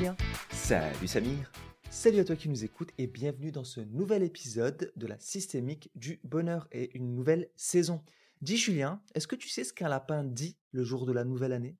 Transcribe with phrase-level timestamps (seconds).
[0.00, 0.16] Julien.
[0.52, 1.52] Salut Samir.
[1.90, 5.90] Salut à toi qui nous écoutes et bienvenue dans ce nouvel épisode de la systémique
[5.94, 8.02] du bonheur et une nouvelle saison.
[8.40, 11.52] Dis Julien, est-ce que tu sais ce qu'un lapin dit le jour de la nouvelle
[11.52, 11.76] année?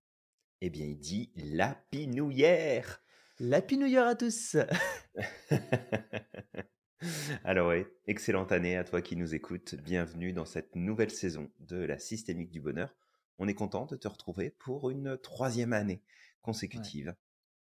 [0.61, 3.03] Eh bien, il dit la pinouillère.
[3.39, 4.55] La pinouillère à tous
[7.45, 9.77] Alors oui, excellente année à toi qui nous écoutes.
[9.77, 12.95] Bienvenue dans cette nouvelle saison de la systémique du bonheur.
[13.39, 16.03] On est content de te retrouver pour une troisième année
[16.43, 17.15] consécutive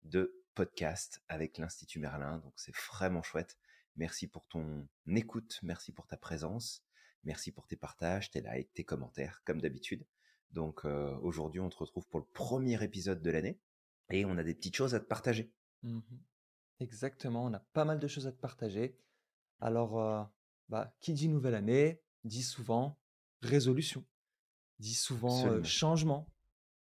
[0.06, 2.38] de podcast avec l'Institut Merlin.
[2.40, 3.58] Donc c'est vraiment chouette.
[3.96, 6.84] Merci pour ton écoute, merci pour ta présence,
[7.24, 10.06] merci pour tes partages, tes likes, tes commentaires, comme d'habitude.
[10.52, 13.60] Donc euh, aujourd'hui, on te retrouve pour le premier épisode de l'année
[14.10, 15.52] et on a des petites choses à te partager.
[15.84, 16.00] Mmh
[16.80, 18.98] Exactement, on a pas mal de choses à te partager.
[19.62, 20.24] Alors, euh,
[20.70, 23.00] bah, qui dit nouvelle année, dit souvent
[23.42, 24.04] résolution,
[24.80, 26.28] dit souvent euh, changement,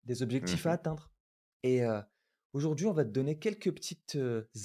[0.04, 0.74] des objectifs à Mhm.
[0.76, 1.12] atteindre.
[1.64, 2.02] Et euh,
[2.54, 4.18] aujourd'hui, on va te donner quelques petites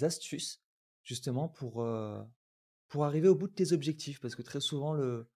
[0.03, 0.63] astuces
[1.03, 2.23] justement pour, euh,
[2.89, 4.21] pour arriver au bout de tes objectifs.
[4.21, 5.29] Parce que très souvent, le,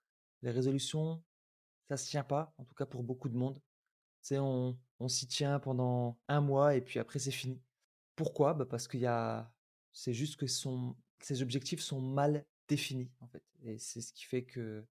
[0.42, 1.22] les résolutions,
[1.88, 3.60] ça se tient pas, en tout cas pour beaucoup de monde.
[4.22, 7.62] Sais, on, on s'y tient pendant un mois et puis après, c'est fini.
[8.16, 8.52] Pourquoi?
[8.52, 9.50] Bah, Parce qu'il y a,
[9.92, 13.42] c'est juste que son, ces objectifs sont mal définis, en fait.
[13.62, 14.84] Et c'est ce qui fait que,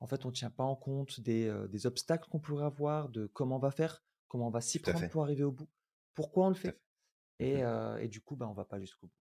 [0.00, 3.08] en fait, on ne tient pas en compte des, euh, des obstacles qu'on pourrait avoir,
[3.08, 5.68] de comment on va faire, comment on va s'y prendre pour arriver au bout,
[6.14, 6.80] pourquoi on le fait.
[7.38, 7.44] Fait.
[7.44, 9.12] Et, et du coup, bah, on va pas jusqu'au bout.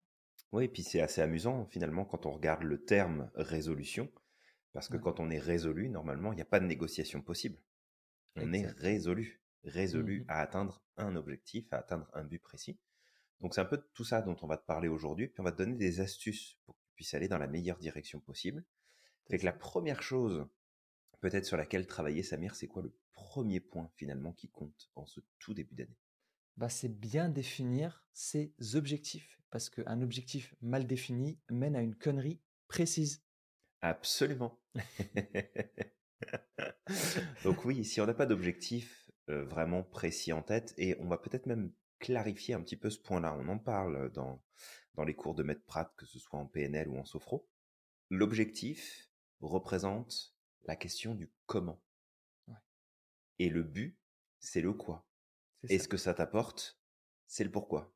[0.52, 4.09] Oui, et puis c'est assez amusant finalement quand on regarde le terme résolution,
[4.72, 7.58] parce que quand on est résolu, normalement, il n'y a pas de négociation possible.
[8.38, 10.25] On est résolu, résolu Mhm.
[10.28, 12.80] à atteindre un objectif, à atteindre un but précis.
[13.41, 15.44] Donc c'est un peu de tout ça dont on va te parler aujourd'hui, puis on
[15.44, 18.66] va te donner des astuces pour que tu puisses aller dans la meilleure direction possible.
[19.25, 20.47] C'est Fait que la première chose,
[21.22, 25.22] peut-être sur laquelle travailler, Samir, c'est quoi le premier point finalement qui compte en ce
[25.39, 25.97] tout début d'année?
[26.58, 29.40] Bah, c'est bien définir ses objectifs.
[29.50, 33.24] Parce qu'un objectif mal défini mène à une connerie précise.
[33.81, 34.59] Absolument.
[37.44, 41.18] Donc oui, si on n'a pas d'objectif euh, vraiment précis en tête, et on va
[41.18, 44.41] peut-être même clarifier un petit peu ce point-là, on en parle dans,
[44.96, 47.47] dans les cours de maître Pratt, que ce soit en PNL ou en sophro,
[48.09, 49.09] l'objectif
[49.40, 50.35] représente
[50.66, 51.81] la question du comment.
[52.47, 52.56] Ouais.
[53.40, 53.97] Et le but,
[54.40, 55.06] c'est le quoi.
[55.69, 55.84] Et ça.
[55.84, 56.79] ce que ça t'apporte,
[57.28, 57.94] c'est le pourquoi.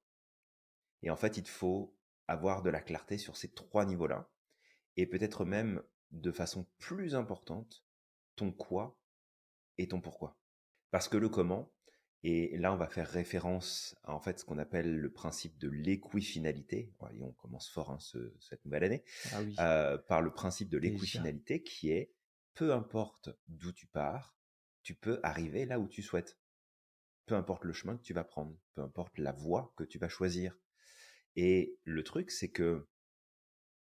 [1.03, 1.95] Et en fait, il te faut
[2.27, 4.29] avoir de la clarté sur ces trois niveaux-là,
[4.95, 7.85] et peut-être même de façon plus importante,
[8.35, 8.99] ton quoi
[9.77, 10.37] et ton pourquoi.
[10.91, 11.71] Parce que le comment,
[12.23, 15.69] et là on va faire référence à en fait ce qu'on appelle le principe de
[15.69, 19.55] l'équifinalité, et on commence fort hein, ce- cette nouvelle année, Ah oui.
[19.59, 22.11] euh, par le principe de l'équifinalité qui est,
[22.55, 24.35] peu importe d'où tu pars,
[24.81, 26.37] tu peux arriver là où tu souhaites.
[27.27, 30.09] Peu importe le chemin que tu vas prendre, peu importe la voie que tu vas
[30.09, 30.57] choisir.
[31.35, 32.87] Et le truc, c'est que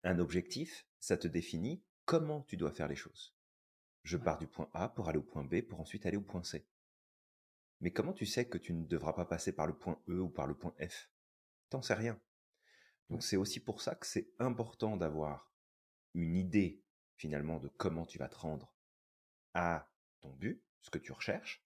[0.03, 3.35] un objectif, ça te définit comment tu dois faire les choses.
[4.03, 6.44] Je pars du point A pour aller au point B pour ensuite aller au point
[6.44, 6.67] C.
[7.81, 10.29] Mais comment tu sais que tu ne devras pas passer par le point E ou
[10.29, 11.09] par le point F?
[11.69, 12.21] T'en sais rien.
[13.09, 15.51] Donc c'est aussi pour ça que c'est important d'avoir
[16.13, 16.83] une idée
[17.15, 18.75] finalement de comment tu vas te rendre
[19.53, 21.65] à ton but, ce que tu recherches.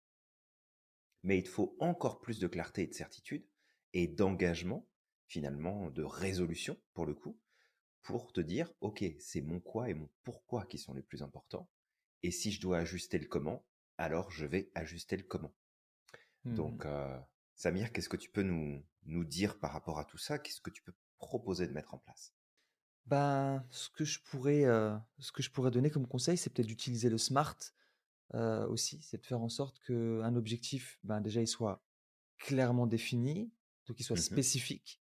[1.24, 3.46] Mais il te faut encore plus de clarté et de certitude
[3.94, 4.88] et d'engagement
[5.28, 7.38] finalement, de résolution pour le coup,
[8.02, 11.70] pour te dire, ok, c'est mon quoi et mon pourquoi qui sont les plus importants.
[12.24, 13.66] Et si je dois ajuster le comment,
[13.98, 15.54] alors je vais ajuster le comment.
[16.46, 17.20] Donc, euh,
[17.56, 20.40] Samir, qu'est-ce que tu peux nous, nous dire par rapport à tout ça?
[20.40, 22.34] Qu'est-ce que tu peux proposer de mettre en place?
[23.06, 26.68] Ben, ce que je pourrais, euh, ce que je pourrais donner comme conseil, c'est peut-être
[26.68, 27.58] d'utiliser le SMART
[28.34, 29.02] euh, aussi.
[29.02, 31.84] C'est de faire en sorte qu'un objectif, ben, déjà, il soit
[32.38, 33.52] clairement défini,
[33.88, 34.22] donc il soit Mhm.
[34.22, 35.02] spécifique.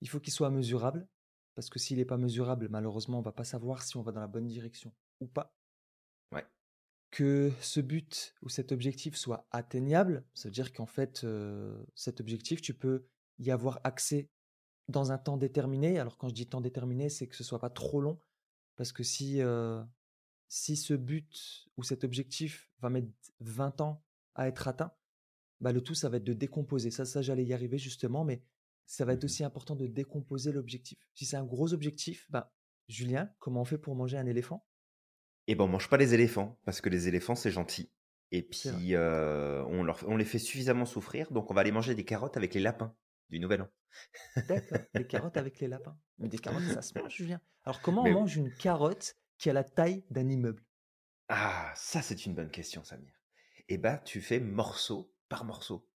[0.00, 1.08] Il faut qu'il soit mesurable,
[1.54, 4.20] parce que s'il n'est pas mesurable, malheureusement, on va pas savoir si on va dans
[4.20, 5.56] la bonne direction ou pas.
[6.32, 6.44] Ouais.
[7.10, 12.20] Que ce but ou cet objectif soit atteignable, ça veut dire qu'en fait, euh, cet
[12.20, 13.06] objectif, tu peux
[13.38, 14.30] y avoir accès
[14.88, 15.98] dans un temps déterminé.
[15.98, 18.20] Alors quand je dis temps déterminé, c'est que ce soit pas trop long,
[18.76, 19.82] parce que si, euh,
[20.48, 23.08] si ce but ou cet objectif va mettre
[23.40, 24.02] 20 ans
[24.34, 24.92] à être atteint,
[25.60, 26.90] bah, le tout, ça va être de décomposer.
[26.90, 28.42] Ça, ça j'allais y arriver justement, mais
[28.86, 29.26] ça va être Mhm.
[29.26, 30.98] aussi important de décomposer l'objectif.
[31.14, 32.52] Si c'est un gros objectif, bah,
[32.88, 34.66] Julien, comment on fait pour manger un éléphant?
[35.46, 37.90] Eh ben, on mange pas les éléphants, parce que les éléphants, c'est gentil.
[38.30, 41.94] Et puis, euh, on, leur, on les fait suffisamment souffrir, donc on va aller manger
[41.94, 42.94] des carottes avec les lapins
[43.30, 43.68] du Nouvel An.
[44.48, 45.96] D'accord, des carottes avec les lapins.
[46.18, 47.40] Mais des carottes, ça se mange, Julien.
[47.64, 50.62] Alors comment Mais on mange une carotte qui a la taille d'un immeuble
[51.28, 53.12] Ah, ça, c'est une bonne question, Samir.
[53.68, 55.88] Eh ben, tu fais morceau par morceau.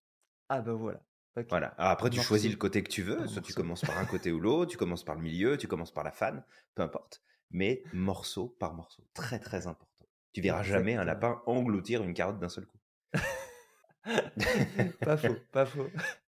[0.49, 1.03] Ah ben voilà.
[1.49, 1.75] Voilà.
[1.79, 3.27] après, tu choisis le côté que tu veux.
[3.29, 5.93] Soit tu commences par un côté ou l'autre, tu commences par le milieu, tu commences
[5.93, 6.43] par la fan,
[6.75, 7.23] peu importe.
[7.51, 9.05] Mais morceau par morceau.
[9.15, 10.07] Très, très important.
[10.33, 12.79] Tu verras jamais un lapin engloutir une carotte d'un seul coup.
[15.01, 15.89] pas faux, pas faux.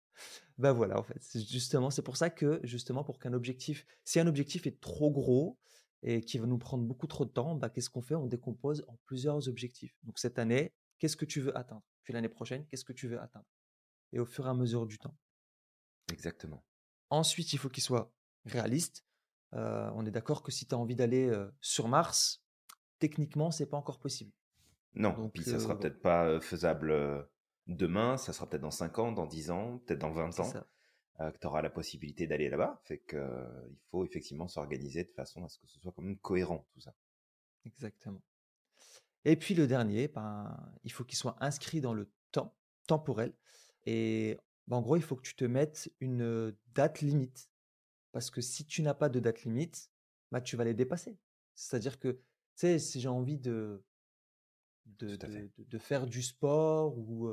[0.58, 1.20] Bah voilà, en fait,
[1.50, 5.58] justement, c'est pour ça que justement pour qu'un objectif, si un objectif est trop gros
[6.02, 8.14] et qui va nous prendre beaucoup trop de temps, bah, qu'est-ce qu'on fait?
[8.14, 9.96] On décompose en plusieurs objectifs.
[10.04, 11.82] Donc cette année, qu'est-ce que tu veux atteindre?
[12.04, 13.46] Puis l'année prochaine, qu'est-ce que tu veux atteindre?
[14.12, 15.16] Et au fur et à mesure du temps.
[16.12, 16.64] Exactement.
[17.10, 18.12] Ensuite, il faut qu'il soit
[18.44, 19.04] réaliste.
[19.54, 22.44] Euh, on est d'accord que si tu as envie d'aller euh, sur Mars,
[22.98, 24.32] techniquement, c'est pas encore possible.
[24.94, 27.28] Non, Donc, puis ça sera euh, peut-être pas faisable
[27.66, 30.60] demain, ça sera peut-être dans 5 ans, dans 10 ans, peut-être dans 20 ans, euh,
[31.18, 32.80] que tu auras la possibilité d'aller là-bas.
[32.84, 36.02] Fait que euh, il faut effectivement s'organiser de façon à ce que ce soit quand
[36.02, 36.94] même cohérent tout ça.
[37.64, 38.22] Exactement.
[39.24, 42.54] Et puis le dernier, ben, il faut qu'il soit inscrit dans le temps,
[42.86, 43.32] temporel.
[43.84, 47.50] Et ben, en gros, il faut que tu te mettes une date limite.
[48.12, 49.90] Parce que si tu n'as pas de date limite,
[50.30, 51.18] bah, tu vas les dépasser.
[51.54, 52.20] C'est-à-dire que, tu
[52.54, 53.82] sais, si j'ai envie de,
[54.86, 57.28] de, faire du sport ou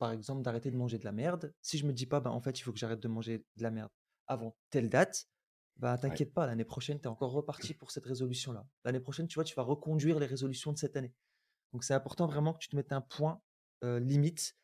[0.00, 1.54] par exemple d'arrêter de manger de la merde.
[1.60, 3.62] Si je me dis pas, bah, en fait, il faut que j'arrête de manger de
[3.62, 3.90] la merde
[4.26, 5.28] avant telle date,
[5.76, 8.66] bah t'inquiète pas, l'année prochaine, tu es encore reparti pour cette résolution-là.
[8.84, 11.12] L'année prochaine, tu vois, tu vas reconduire les résolutions de cette année.
[11.72, 13.40] Donc c'est important vraiment que tu te mettes un point
[13.82, 14.56] limite,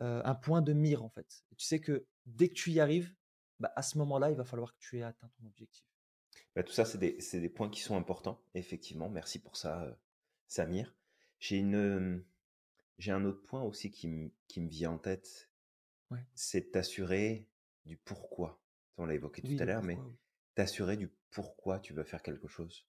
[0.00, 1.44] un point de mire en fait.
[1.56, 3.14] tu sais que dès que tu y arrives,
[3.60, 5.84] bah, à ce moment-là, il va falloir que tu aies atteint ton objectif.
[6.54, 9.08] Bah, tout ça, c'est des, des, points qui sont importants, effectivement.
[9.08, 9.96] Merci pour ça,
[10.48, 10.94] Samir.
[11.38, 12.24] J'ai une,
[13.02, 15.50] j'ai un autre point aussi qui, me vient en tête.
[16.34, 17.48] C'est t'assurer
[17.84, 18.62] du pourquoi.
[18.96, 19.98] On l'a évoqué tout à l'heure, mais
[20.54, 22.86] t'assurer du pourquoi tu veux faire quelque chose.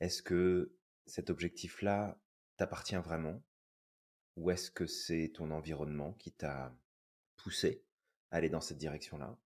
[0.00, 0.76] Est-ce que
[1.06, 2.20] cet objectif-là
[2.56, 3.40] t'appartient vraiment?
[4.36, 6.76] Ou est-ce que c'est ton environnement qui t'a
[7.36, 7.84] poussé
[8.32, 9.38] à aller dans cette direction-là?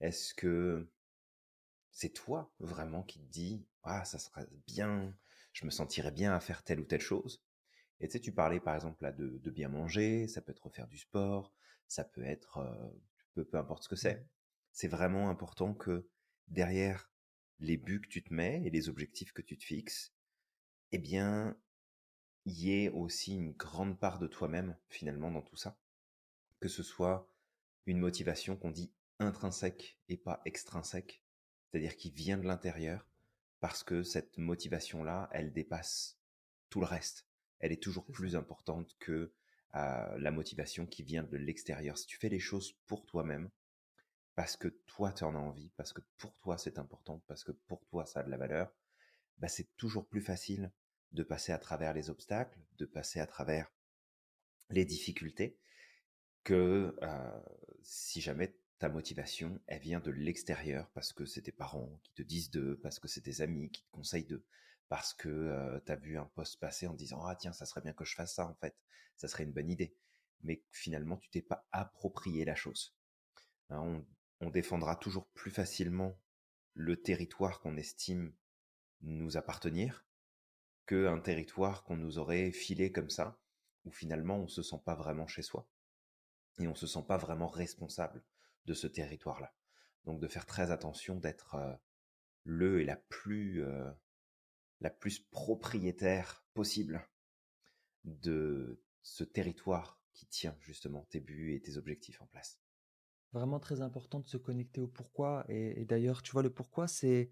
[0.00, 0.88] Est-ce que
[1.90, 5.14] c'est toi vraiment qui te dis ah ça serait bien,
[5.52, 7.42] je me sentirais bien à faire telle ou telle chose?
[8.00, 10.64] Et tu sais, tu parlais par exemple là de, de, bien manger, ça peut être
[10.64, 11.52] refaire du sport,
[11.88, 12.88] ça peut être euh,
[13.34, 14.26] peu, peu importe ce que c'est.
[14.72, 16.08] C'est vraiment important que
[16.46, 17.10] derrière
[17.58, 20.14] les buts que tu te mets et les objectifs que tu te fixes,
[20.92, 21.56] eh bien,
[22.44, 25.76] il y ait aussi une grande part de toi-même finalement dans tout ça.
[26.60, 27.28] Que ce soit
[27.86, 31.22] une motivation qu'on dit intrinsèque et pas extrinsèque,
[31.66, 33.08] c'est-à-dire qui vient de l'intérieur,
[33.60, 36.20] parce que cette motivation-là, elle dépasse
[36.70, 37.27] tout le reste
[37.60, 39.32] elle est toujours plus importante que
[39.74, 41.96] la motivation qui vient de l'extérieur.
[41.98, 43.50] Si tu fais les choses pour toi-même,
[44.34, 47.52] parce que toi tu en as envie, parce que pour toi c'est important, parce que
[47.52, 48.72] pour toi ça a de la valeur,
[49.38, 50.72] bah c'est toujours plus facile
[51.12, 53.70] de passer à travers les obstacles, de passer à travers
[54.70, 55.58] les difficultés,
[56.44, 56.96] que
[57.82, 62.22] si jamais ta motivation, elle vient de l'extérieur, parce que c'est tes parents qui te
[62.22, 64.44] disent de, parce que c'est tes amis qui te conseillent de,
[64.88, 67.92] parce que tu as vu un poste passer en disant ah tiens ça serait bien
[67.92, 68.76] que je fasse ça en fait.
[69.16, 69.94] Ça serait une bonne idée.
[70.42, 72.96] Mais finalement tu t'es pas approprié la chose.
[73.70, 74.04] Hein,
[74.40, 76.18] on, défendra toujours plus facilement
[76.72, 78.32] le territoire qu'on estime
[79.02, 80.06] nous appartenir
[80.86, 83.38] qu'un territoire qu'on nous aurait filé comme ça
[83.84, 85.68] où finalement on se sent pas vraiment chez soi
[86.60, 88.24] et on se sent pas vraiment responsable
[88.64, 89.52] de ce territoire là
[90.04, 91.56] donc de faire très attention d'être
[92.44, 93.62] le et la plus
[94.80, 97.08] la plus propriétaire possible
[98.04, 102.60] de ce territoire qui tient justement tes buts et tes objectifs en place.
[103.32, 105.44] Vraiment très important de se connecter au pourquoi.
[105.48, 107.30] Et, d'ailleurs, tu vois, le pourquoi, c'est,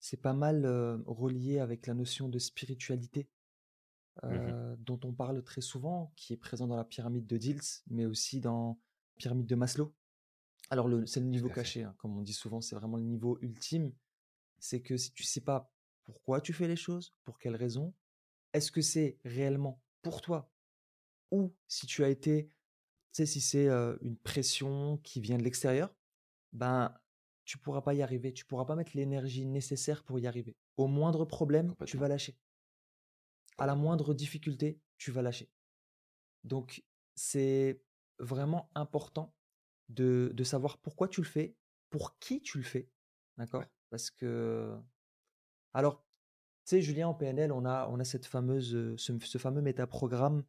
[0.00, 3.28] c'est pas mal euh, relié avec la notion de spiritualité mmh
[4.22, 8.06] euh, dont on parle très souvent, qui est présent dans la pyramide de Diels, mais
[8.06, 8.78] aussi dans
[9.16, 9.92] la pyramide de Maslow.
[10.70, 13.92] Alors, c'est le niveau caché, hein, comme on dit souvent, c'est vraiment le niveau ultime.
[14.58, 15.73] C'est que si tu sais pas
[16.04, 17.94] pourquoi tu fais les choses, pour quelles raisons,
[18.52, 20.50] est-ce que c'est réellement pour toi?
[21.30, 22.54] Ou si tu as été, tu
[23.12, 25.94] sais, si c'est une pression qui vient de l'extérieur,
[26.52, 26.96] ben
[27.44, 30.56] tu pourras pas y arriver, tu pourras pas mettre l'énergie nécessaire pour y arriver.
[30.76, 32.38] Au moindre problème, tu vas lâcher.
[33.58, 35.50] À la moindre difficulté, tu vas lâcher.
[36.44, 36.84] Donc
[37.14, 37.82] c'est
[38.18, 39.34] vraiment important
[39.88, 41.56] de, de savoir pourquoi tu le fais,
[41.90, 42.88] pour qui tu le fais,
[43.36, 43.64] d'accord?
[43.90, 44.76] Parce que
[45.74, 46.04] alors,
[46.64, 50.44] tu sais, Julien, en PNL, on a, on a cette fameuse, ce, fameux métaprogramme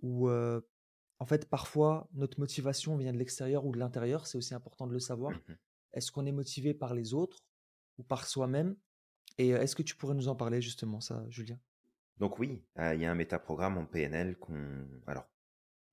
[0.00, 4.26] où, en fait, parfois, notre motivation vient de l'extérieur ou de l'intérieur.
[4.26, 5.32] C'est aussi important de le savoir.
[5.32, 5.54] Mmh
[5.94, 7.44] est-ce qu'on est motivé par les autres
[7.98, 8.76] ou par soi-même?
[9.38, 11.58] Et est-ce que tu pourrais nous en parler justement, ça, Julien?
[12.18, 15.28] Donc oui, il y a un métaprogramme en PNL qu'on, alors,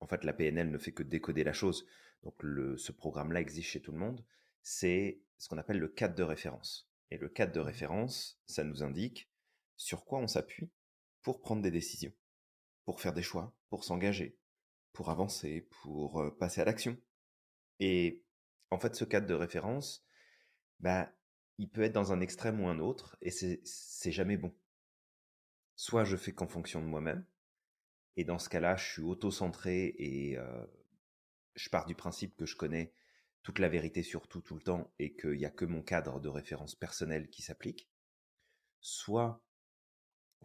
[0.00, 1.86] en fait, la PNL ne fait que décoder la chose.
[2.22, 4.24] Donc, ce programme-là existe chez tout le monde.
[4.62, 6.89] C'est ce qu'on appelle le cadre de référence.
[7.10, 9.30] Et le cadre de référence, ça nous indique
[9.76, 10.70] sur quoi on s'appuie
[11.22, 12.12] pour prendre des décisions,
[12.84, 14.38] pour faire des choix, pour s'engager,
[14.92, 16.96] pour avancer, pour euh, passer à l'action.
[17.78, 18.22] Et
[18.70, 20.04] en fait, ce cadre de référence,
[20.78, 21.12] bah,
[21.58, 24.54] il peut être dans un extrême ou un autre, et c'est jamais bon.
[25.76, 27.24] Soit je fais qu'en fonction de moi-même,
[28.16, 30.66] et dans ce cas-là, je suis auto-centré et euh,
[31.54, 32.92] je pars du principe que je connais
[33.42, 36.20] toute la vérité sur tout tout le temps et qu'il n'y a que mon cadre
[36.20, 37.88] de référence personnel qui s'applique.
[38.80, 39.42] Soit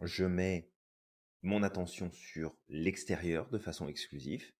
[0.02, 0.70] je mets
[1.42, 4.52] mon attention sur l'extérieur de façon exclusive.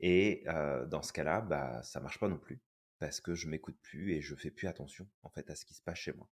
[0.00, 2.60] Et euh, dans ce cas-là, bah, ça marche pas non plus
[2.98, 5.74] parce que je m'écoute plus et je fais plus attention en fait à ce qui
[5.74, 6.28] se passe chez moi.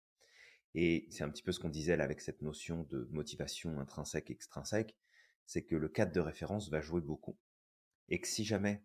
[0.75, 4.95] Et c'est un petit peu ce qu'on disait avec cette notion de motivation intrinsèque extrinsèque,
[5.47, 7.39] c'est que le cadre de référence va jouer beaucoup.
[8.11, 8.83] Et que si jamais,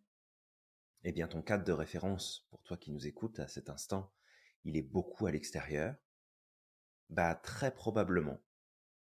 [1.04, 4.12] eh bien ton cadre de référence pour toi qui nous écoutes à cet instant,
[4.64, 5.96] il est beaucoup à l'extérieur,
[7.10, 8.40] bah très probablement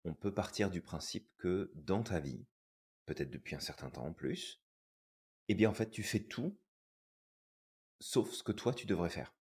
[0.07, 2.45] on peut partir du principe que dans ta vie,
[3.05, 4.63] peut-être depuis un certain temps en plus,
[5.49, 6.57] eh bien en fait tu fais tout
[7.99, 9.35] sauf ce que toi tu devrais faire.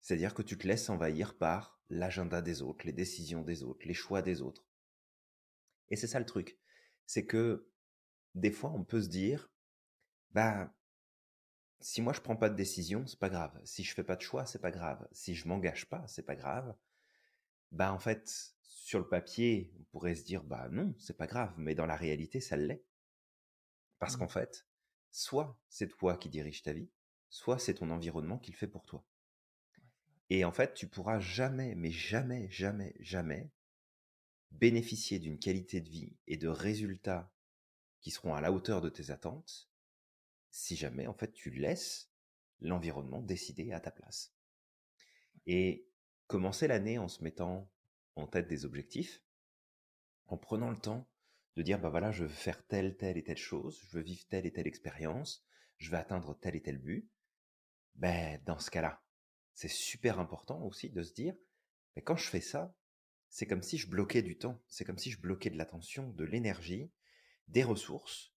[0.00, 3.94] C'est-à-dire que tu te laisses envahir par l'agenda des autres, les décisions des autres, les
[3.94, 4.66] choix des autres.
[5.90, 6.58] Et c'est ça le truc,
[7.06, 7.70] c'est que
[8.34, 9.50] des fois on peut se dire,
[10.32, 10.74] bah
[11.84, 13.60] si moi je prends pas de décision, c'est pas grave.
[13.64, 15.06] Si je fais pas de choix, c'est pas grave.
[15.12, 16.74] Si je m'engage pas, c'est pas grave.
[17.72, 21.52] Bah en fait, sur le papier, on pourrait se dire bah non, c'est pas grave,
[21.58, 22.82] mais dans la réalité, ça l'est.
[23.98, 24.30] Parce qu'en mmh.
[24.30, 24.66] fait,
[25.10, 26.88] soit c'est toi qui dirige ta vie,
[27.28, 29.04] soit c'est ton environnement qui le fait pour toi.
[30.30, 33.52] Et en fait, tu pourras jamais, mais jamais, jamais, jamais
[34.52, 37.30] bénéficier d'une qualité de vie et de résultats
[38.00, 39.68] qui seront à la hauteur de tes attentes
[40.54, 42.12] si jamais en fait tu laisses
[42.60, 44.32] l'environnement décider à ta place.
[45.46, 45.88] Et
[46.28, 47.68] commencer l'année en se mettant
[48.14, 49.20] en tête des objectifs,
[50.28, 51.10] en prenant le temps
[51.56, 54.24] de dire, bah voilà, je veux faire telle, telle et telle chose, je veux vivre
[54.28, 55.44] telle et telle expérience,
[55.78, 57.10] je veux atteindre tel et tel but,
[57.96, 59.02] ben, dans ce cas-là,
[59.54, 61.34] c'est super important aussi de se dire,
[61.96, 62.76] mais quand je fais ça,
[63.28, 66.24] c'est comme si je bloquais du temps, c'est comme si je bloquais de l'attention, de
[66.24, 66.92] l'énergie,
[67.48, 68.32] des ressources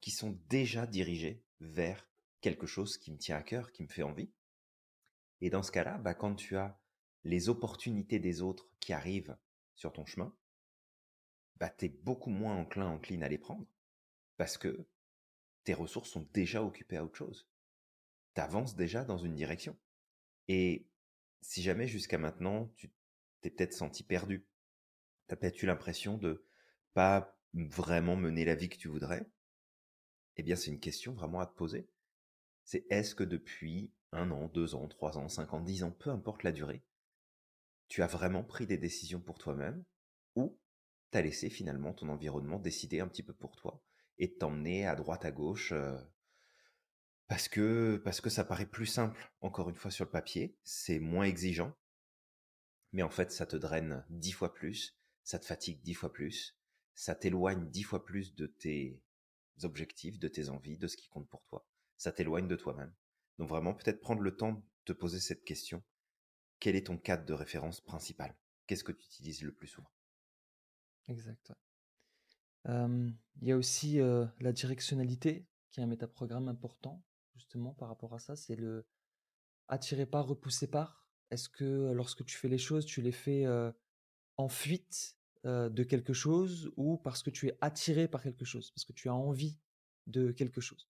[0.00, 2.08] qui sont déjà dirigées vers
[2.40, 4.30] quelque chose qui me tient à cœur, qui me fait envie.
[5.40, 6.78] Et dans ce cas-là, bah, quand tu as
[7.24, 9.36] les opportunités des autres qui arrivent
[9.74, 10.34] sur ton chemin,
[11.56, 13.66] bah, tu es beaucoup moins enclin, encline à les prendre,
[14.36, 14.86] parce que
[15.64, 17.48] tes ressources sont déjà occupées à autre chose.
[18.34, 19.76] Tu avances déjà dans une direction.
[20.48, 20.86] Et
[21.42, 22.90] si jamais jusqu'à maintenant, tu
[23.40, 24.46] t'es peut-être senti perdu,
[25.28, 26.44] tu as peut-être eu l'impression de
[26.94, 29.26] pas vraiment mener la vie que tu voudrais,
[30.40, 31.86] eh bien c'est une question vraiment à te poser.
[32.64, 36.08] C'est est-ce que depuis un an, deux ans, trois ans, cinq ans, dix ans, peu
[36.08, 36.82] importe la durée,
[37.88, 39.84] tu as vraiment pris des décisions pour toi-même
[40.36, 40.58] ou
[41.10, 43.84] t'as laissé finalement ton environnement décider un petit peu pour toi
[44.16, 45.98] et t'emmener à droite à gauche euh,
[47.28, 51.00] parce que parce que ça paraît plus simple encore une fois sur le papier, c'est
[51.00, 51.76] moins exigeant,
[52.92, 56.58] mais en fait ça te draine dix fois plus, ça te fatigue dix fois plus,
[56.94, 59.02] ça t'éloigne dix fois plus de tes
[59.64, 61.66] objectifs, de tes envies, de ce qui compte pour toi.
[61.96, 62.94] Ça t'éloigne de toi-même.
[63.38, 65.82] Donc vraiment peut-être prendre le temps de te poser cette question
[66.60, 68.36] quel est ton cadre de référence principal?
[68.66, 69.90] Qu'est-ce que tu utilises le plus souvent?
[71.08, 71.52] Exact.
[72.66, 77.02] il y a aussi la directionnalité, qui est un métaprogramme important,
[77.34, 78.36] justement, par rapport à ça.
[78.36, 78.86] C'est le
[79.66, 81.08] attirer par, repousser par.
[81.30, 83.46] Est-ce que lorsque tu fais les choses, tu les fais
[84.36, 88.84] en fuite de quelque chose ou parce que tu es attiré par quelque chose, parce
[88.84, 89.58] que tu as envie
[90.06, 90.90] de quelque chose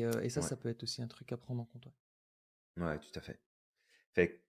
[0.00, 1.88] et, ça, ça peut être aussi un truc à prendre en compte.
[2.76, 3.40] Ouais, tout à fait.
[4.12, 4.42] Fait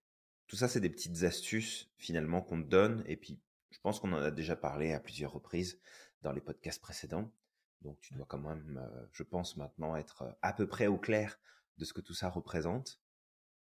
[0.47, 3.03] tout ça, c'est des petites astuces finalement qu'on te donne.
[3.07, 3.39] Et puis,
[3.71, 5.79] je pense qu'on en a déjà parlé à plusieurs reprises
[6.21, 7.31] dans les podcasts précédents.
[7.81, 10.97] Donc, tu dois quand même, euh, je pense maintenant, être euh, à peu près au
[10.97, 11.39] clair
[11.77, 13.01] de ce que tout ça représente.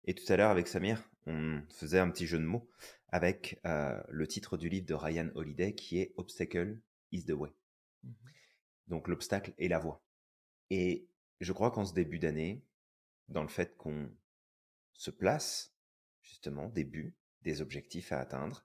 [0.06, 2.68] Et tout à l'heure, avec Samir, on faisait un petit jeu de mots
[3.08, 6.78] avec euh, le titre du livre de Ryan Holiday qui est Obstacle
[7.12, 7.52] is the way.
[8.04, 8.12] Mmh
[8.88, 10.04] Donc, l'obstacle est la voie.
[10.70, 11.08] Et
[11.40, 12.64] je crois qu'en ce début d'année,
[13.28, 14.10] dans le fait qu'on
[14.92, 15.74] se place
[16.22, 18.64] justement des buts, des objectifs à atteindre,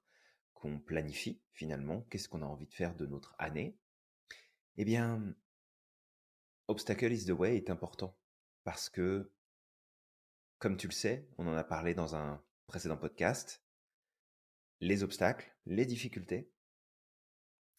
[0.54, 3.78] qu'on planifie finalement, qu'est-ce qu'on a envie de faire de notre année,
[4.78, 5.36] eh bien,
[6.68, 8.16] Obstacle is the Way est important
[8.64, 9.32] parce que,
[10.62, 13.64] comme tu le sais, on en a parlé dans un précédent podcast,
[14.80, 16.52] les obstacles, les difficultés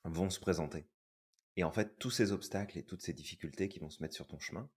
[0.02, 0.88] vont se présenter.
[1.54, 4.26] Et en fait, tous ces obstacles et toutes ces difficultés qui vont se mettre sur
[4.26, 4.68] ton chemin,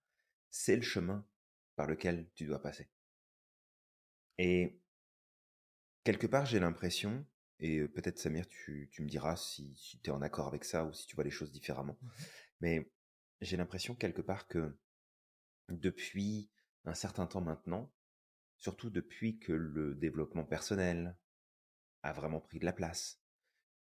[0.51, 1.27] c'est le chemin
[1.75, 2.87] par lequel tu dois passer.
[4.37, 4.79] Et
[6.03, 7.25] quelque part, j'ai l'impression,
[7.57, 11.07] et peut-être Samir, tu, me diras si, tu es en accord avec ça ou si
[11.07, 12.09] tu vois les choses différemment, mmh
[12.61, 12.89] mais
[13.41, 14.77] j'ai l'impression quelque part que
[15.67, 16.49] depuis
[16.85, 17.91] un certain temps maintenant,
[18.57, 21.15] surtout depuis que le développement personnel
[22.03, 23.21] a vraiment pris de la place,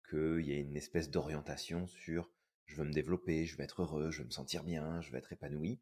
[0.09, 2.31] qu'il y a une espèce d'orientation sur
[2.65, 5.17] je veux me développer, je veux être heureux, je veux me sentir bien, je veux
[5.17, 5.81] être épanoui,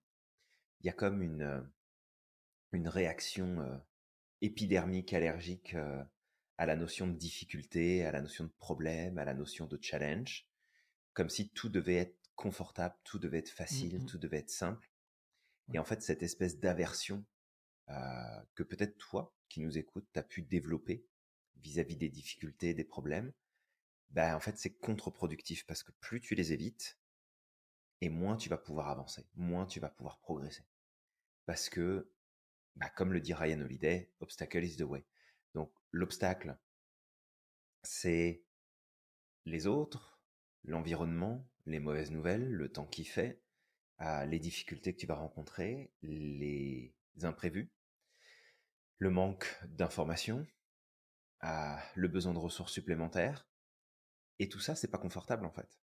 [0.79, 1.69] il y a comme une,
[2.71, 3.81] une réaction
[4.41, 5.75] épidermique, allergique
[6.57, 10.47] à la notion de difficulté, à la notion de problème, à la notion de challenge,
[11.13, 14.05] comme si tout devait être confortable, tout devait être facile, mmh.
[14.05, 14.89] tout devait être simple.
[15.73, 17.25] Et en fait, cette espèce d'aversion
[17.87, 21.05] que peut-être toi, qui nous écoutes, tu as pu développer
[21.57, 23.33] vis-à-vis des difficultés, des problèmes,
[24.11, 26.97] ben, en fait, c'est contre-productif parce que plus tu les évites,
[28.01, 30.65] et moins tu vas pouvoir avancer, moins tu vas pouvoir progresser.
[31.45, 32.11] Parce que
[32.75, 35.05] bah, comme le dit Ryan Holiday, obstacle is the way.
[35.53, 36.57] Donc l'obstacle,
[37.83, 38.43] c'est
[39.45, 40.19] les autres,
[40.63, 43.41] l'environnement, les mauvaises nouvelles, le temps qui fait,
[43.97, 47.71] ah, les difficultés que tu vas rencontrer, les imprévus,
[48.97, 50.45] le manque d'informations,
[51.41, 53.47] ah, le besoin de ressources supplémentaires.
[54.39, 55.79] Et tout ça, c'est pas confortable en fait.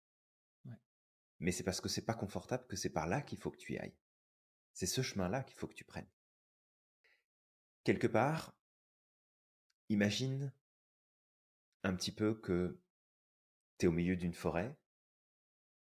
[1.38, 3.74] Mais c'est parce que c'est pas confortable que c'est par là qu'il faut que tu
[3.74, 3.96] y ailles.
[4.72, 6.08] C'est ce chemin-là qu'il faut que tu prennes.
[7.84, 8.56] Quelque part,
[9.88, 10.52] imagine
[11.82, 12.80] un petit peu que
[13.78, 14.76] tu es au milieu d'une forêt,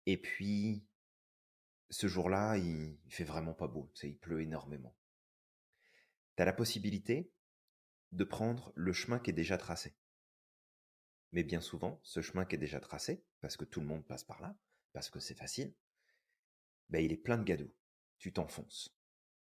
[0.06, 0.86] et puis
[1.90, 4.94] ce jour-là, il, fait vraiment pas beau, il pleut énormément.
[6.44, 7.30] La possibilité
[8.12, 9.94] de prendre le chemin qui est déjà tracé.
[11.32, 14.24] Mais bien souvent, ce chemin qui est déjà tracé, parce que tout le monde passe
[14.24, 14.56] par là,
[14.92, 15.74] parce que c'est facile,
[16.88, 17.72] ben, il est plein de gadous.
[18.18, 19.00] Tu t'enfonces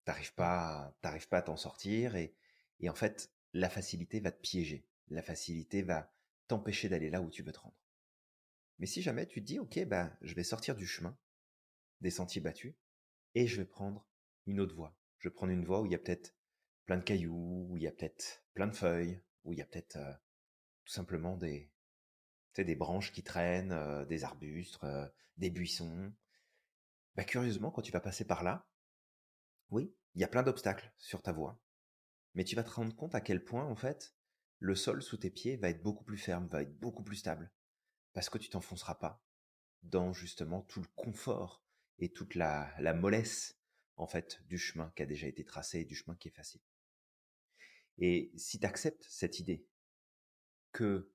[0.05, 2.35] t'arrives pas, t'arrives pas à t'en sortir et,
[2.79, 4.87] et en fait, la facilité va te piéger.
[5.09, 6.13] La facilité va
[6.47, 7.77] t'empêcher d'aller là où tu veux te rendre.
[8.79, 11.17] Mais si jamais tu te dis, ok, bah, je vais sortir du chemin,
[12.01, 12.75] des sentiers battus,
[13.35, 14.07] et je vais prendre
[14.45, 14.97] une autre voie.
[15.19, 16.35] Je vais prendre une voie où il y a peut-être
[16.85, 19.65] plein de cailloux, où il y a peut-être plein de feuilles, où il y a
[19.65, 20.13] peut-être euh,
[20.85, 21.71] tout simplement des,
[22.57, 26.13] des branches qui traînent, euh, des arbustes, euh, des buissons.
[27.15, 28.67] Bah, curieusement, quand tu vas passer par là,
[29.69, 31.59] oui, il y a plein d'obstacles sur ta voie.
[32.35, 34.15] Mais tu vas te rendre compte à quel point, en fait,
[34.59, 37.51] le sol sous tes pieds va être beaucoup plus ferme, va être beaucoup plus stable.
[38.13, 39.23] Parce que tu t'enfonceras pas
[39.83, 41.63] dans justement tout le confort
[41.99, 43.59] et toute la, la mollesse,
[43.95, 46.61] en fait, du chemin qui a déjà été tracé et du chemin qui est facile.
[47.97, 49.65] Et si tu acceptes cette idée
[50.71, 51.11] que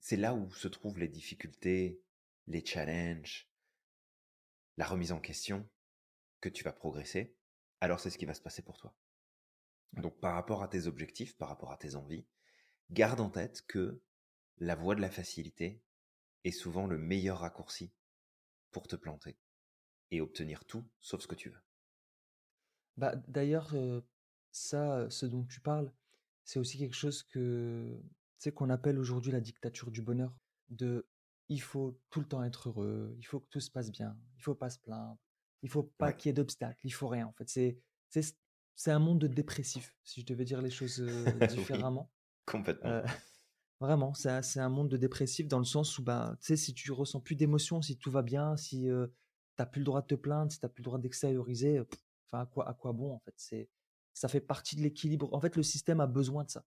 [0.00, 2.00] c'est là où se trouvent les difficultés,
[2.46, 3.50] les challenges,
[4.76, 5.68] la remise en question,
[6.40, 7.36] que tu vas progresser,
[7.80, 8.94] alors c'est ce qui va se passer pour toi.
[9.94, 12.26] Donc par rapport à tes objectifs, par rapport à tes envies,
[12.90, 14.00] garde en tête que
[14.58, 15.82] la voie de la facilité
[16.44, 17.92] est souvent le meilleur raccourci
[18.70, 19.36] pour te planter
[20.10, 21.62] et obtenir tout sauf ce que tu veux.
[22.96, 23.74] Bah, D'ailleurs,
[24.50, 25.92] ça, ce dont tu parles,
[26.44, 28.00] c'est aussi quelque chose que
[28.38, 30.32] c'est qu'on appelle aujourd'hui la dictature du bonheur.
[30.68, 31.06] De
[31.48, 34.42] il faut tout le temps être heureux, il faut que tout se passe bien, il
[34.42, 35.18] faut pas se plaindre,
[35.62, 37.26] il faut pas qu'il y ait d'obstacles, il faut rien.
[37.26, 37.78] En fait, c'est
[38.74, 41.00] c'est un monde de dépressif, si je devais dire les choses
[41.50, 42.10] différemment.
[42.46, 43.02] complètement.
[43.80, 46.92] vraiment, c'est un monde de dépressif dans le sens où, bah, tu sais, si tu
[46.92, 48.92] ressens plus d'émotions, si tout va bien, si tu
[49.58, 51.80] n'as plus le droit de te plaindre, si tu n'as plus le droit d'extérioriser,
[52.26, 53.34] enfin, à quoi, à quoi bon, en fait?
[53.36, 53.68] C'est
[54.18, 55.32] Ça fait partie de l'équilibre.
[55.32, 56.64] En fait, le système a besoin de ça.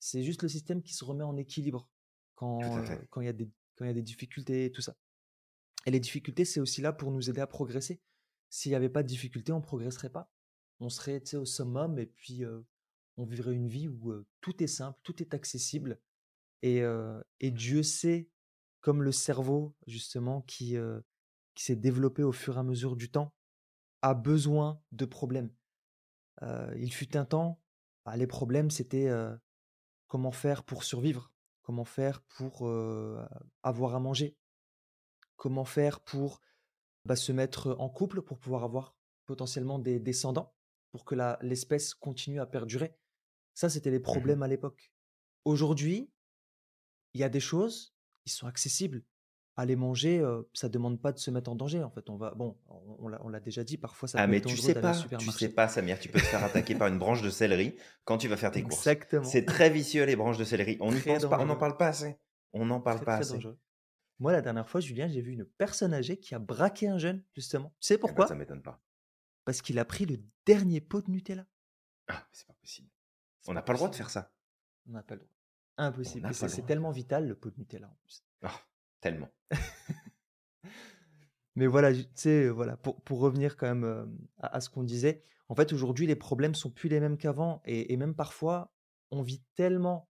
[0.00, 1.88] C'est juste le système qui se remet en équilibre
[2.34, 2.60] quand
[3.10, 4.96] quand il y, a des, quand y a des difficultés et tout ça.
[5.86, 8.00] Et les difficultés, c'est aussi là pour nous aider à progresser
[8.54, 10.30] s'il n'y avait pas de difficulté, on ne progresserait pas.
[10.78, 12.44] On serait au summum et puis
[13.16, 16.00] on vivrait une vie où tout est simple, tout est accessible.
[16.62, 16.82] Et,
[17.40, 18.30] et, Dieu sait,
[18.80, 20.76] comme le cerveau, justement, qui,
[21.56, 23.34] qui s'est développé au fur et à mesure du temps,
[24.02, 25.50] a besoin de problèmes.
[26.42, 27.60] Il fut un temps,
[28.04, 29.10] bah, les problèmes, c'était
[30.06, 32.68] comment faire pour survivre, comment faire pour
[33.62, 34.36] avoir à manger,
[35.36, 36.40] comment faire pour
[37.04, 40.54] bah, se mettre en couple pour pouvoir avoir potentiellement des descendants,
[40.90, 42.96] pour que l'espèce continue à perdurer?
[43.54, 44.92] Ça, c'était les mmh problèmes à l'époque.
[45.44, 46.10] Aujourd'hui,
[47.12, 47.94] il y a des choses
[48.24, 49.04] qui sont accessibles.
[49.56, 50.18] Aller manger,
[50.52, 51.82] ça ça demande pas de se mettre en danger.
[51.82, 52.56] En fait, on va, bon,
[52.98, 55.98] on, l'a déjà dit, parfois ça ah, mais tu sais pas, tu sais pas, Samir,
[56.00, 58.60] tu peux te faire attaquer par une branche de céleri quand tu vas faire tes
[58.60, 59.22] Exactement.
[59.22, 59.32] courses.
[59.32, 60.76] C'est très vicieux les branches de céleri.
[60.80, 62.18] On n'y pense pas, on n'en parle pas assez.
[62.52, 63.38] On n'en parle pas assez.
[64.18, 67.22] Moi, la dernière fois, Julien, j'ai vu une personne âgée qui a braqué un jeune,
[67.34, 67.74] justement.
[67.80, 68.26] Tu sais Eh ben, pourquoi?
[68.26, 68.80] ça m'étonne pas.
[69.44, 71.46] Parce qu'il a pris le dernier pot de Nutella.
[72.08, 72.88] Ah, c'est pas possible.
[73.46, 74.32] On n'a pas le droit de faire ça.
[74.88, 75.30] On n'a pas le droit.
[75.76, 76.32] Impossible.
[76.32, 78.24] c'est tellement vital, le pot de Nutella en plus.
[78.42, 78.60] Ah,
[79.04, 79.28] tellement.
[81.56, 84.06] Mais voilà, tu sais, voilà, pour, pour revenir quand même euh,
[84.38, 87.60] à, à ce qu'on disait, en fait, aujourd'hui, les problèmes sont plus les mêmes qu'avant.
[87.66, 88.72] Et, et même parfois,
[89.10, 90.08] on vit tellement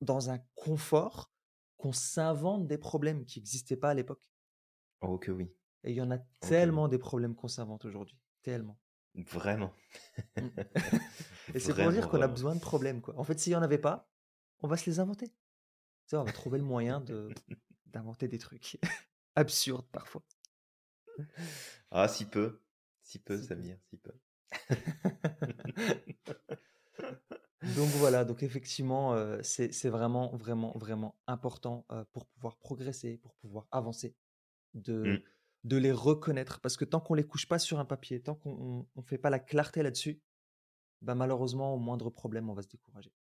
[0.00, 1.32] dans un confort
[1.76, 4.28] qu'on s'invente des problèmes qui n'existaient pas à l'époque.
[5.02, 5.54] Oh que oui.
[5.84, 6.22] Et il y en a oui.
[6.40, 8.18] tellement des problèmes qu'on s'invente aujourd'hui.
[8.42, 8.76] Tellement.
[9.14, 9.72] Vraiment.
[10.36, 10.48] Mm.
[11.54, 13.16] Et c'est pour dire qu'on a besoin de problèmes, quoi.
[13.16, 14.10] En fait, s'il n'y en avait pas,
[14.60, 15.28] on va se les inventer.
[15.28, 15.34] Tu
[16.06, 17.28] sais, on va trouver le moyen de
[17.92, 18.78] d'inventer des trucs
[19.36, 20.22] absurdes parfois.
[21.90, 22.60] Ah, si peu.
[23.02, 23.46] Si peu, Si.
[23.46, 24.12] Samir, si peu.
[27.76, 33.18] Donc voilà, donc effectivement, euh, c'est c'est vraiment, vraiment, vraiment important euh, pour pouvoir progresser,
[33.18, 34.16] pour pouvoir avancer,
[34.74, 35.22] de, Mm.
[35.64, 36.60] de les reconnaître.
[36.60, 39.30] Parce que tant qu'on les couche pas sur un papier, tant qu'on ne fait pas
[39.30, 40.20] la clarté là-dessus,
[41.02, 43.12] bah malheureusement, au moindre problème, on va se décourager.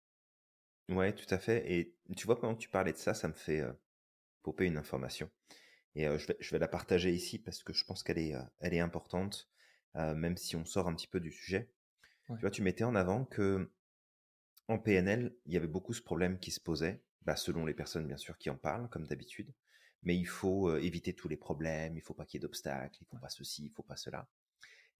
[0.89, 1.71] Ouais, tout à fait.
[1.71, 3.71] Et tu vois, pendant que tu parlais de ça, ça me fait euh,
[4.41, 5.29] popper une information.
[5.95, 8.35] Et euh, je vais, je vais la partager ici parce que je pense qu'elle est,
[8.35, 9.49] euh, elle est importante,
[9.95, 11.69] euh, même si on sort un petit peu du sujet.
[12.29, 12.37] Ouais.
[12.37, 13.71] Tu vois, tu mettais en avant que
[14.67, 18.07] en PNL, il y avait beaucoup ce problème qui se posait, bah, selon les personnes
[18.07, 19.53] bien sûr qui en parlent, comme d'habitude.
[20.03, 23.05] Mais il faut éviter tous les problèmes, il faut pas qu'il y ait d'obstacles, il
[23.05, 24.27] faut pas ceci, il faut pas cela.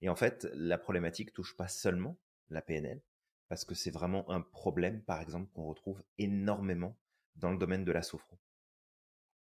[0.01, 3.01] Et en fait, la problématique touche pas seulement la PNL,
[3.47, 6.95] parce que c'est vraiment un problème, par exemple, qu'on retrouve énormément
[7.36, 8.38] dans le domaine de la sophro.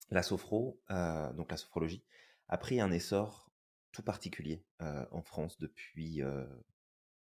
[0.10, 2.04] La sophro, euh, donc la sophrologie,
[2.48, 3.52] a pris un essor
[3.92, 6.46] tout particulier euh, en France depuis, euh,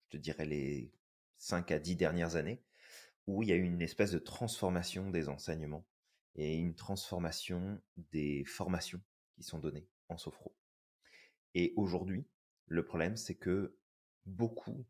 [0.05, 0.91] je te dirais, les
[1.37, 2.63] 5 à 10 dernières années,
[3.25, 5.85] où il y a eu une espèce de transformation des enseignements
[6.35, 9.01] et une transformation des formations
[9.35, 10.55] qui sont données en sophro.
[11.55, 12.27] Et aujourd'hui,
[12.67, 13.77] le problème, c'est que
[14.25, 14.85] beaucoup,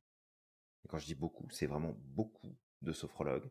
[0.83, 3.49] et quand je dis beaucoup, c'est vraiment beaucoup de sophrologues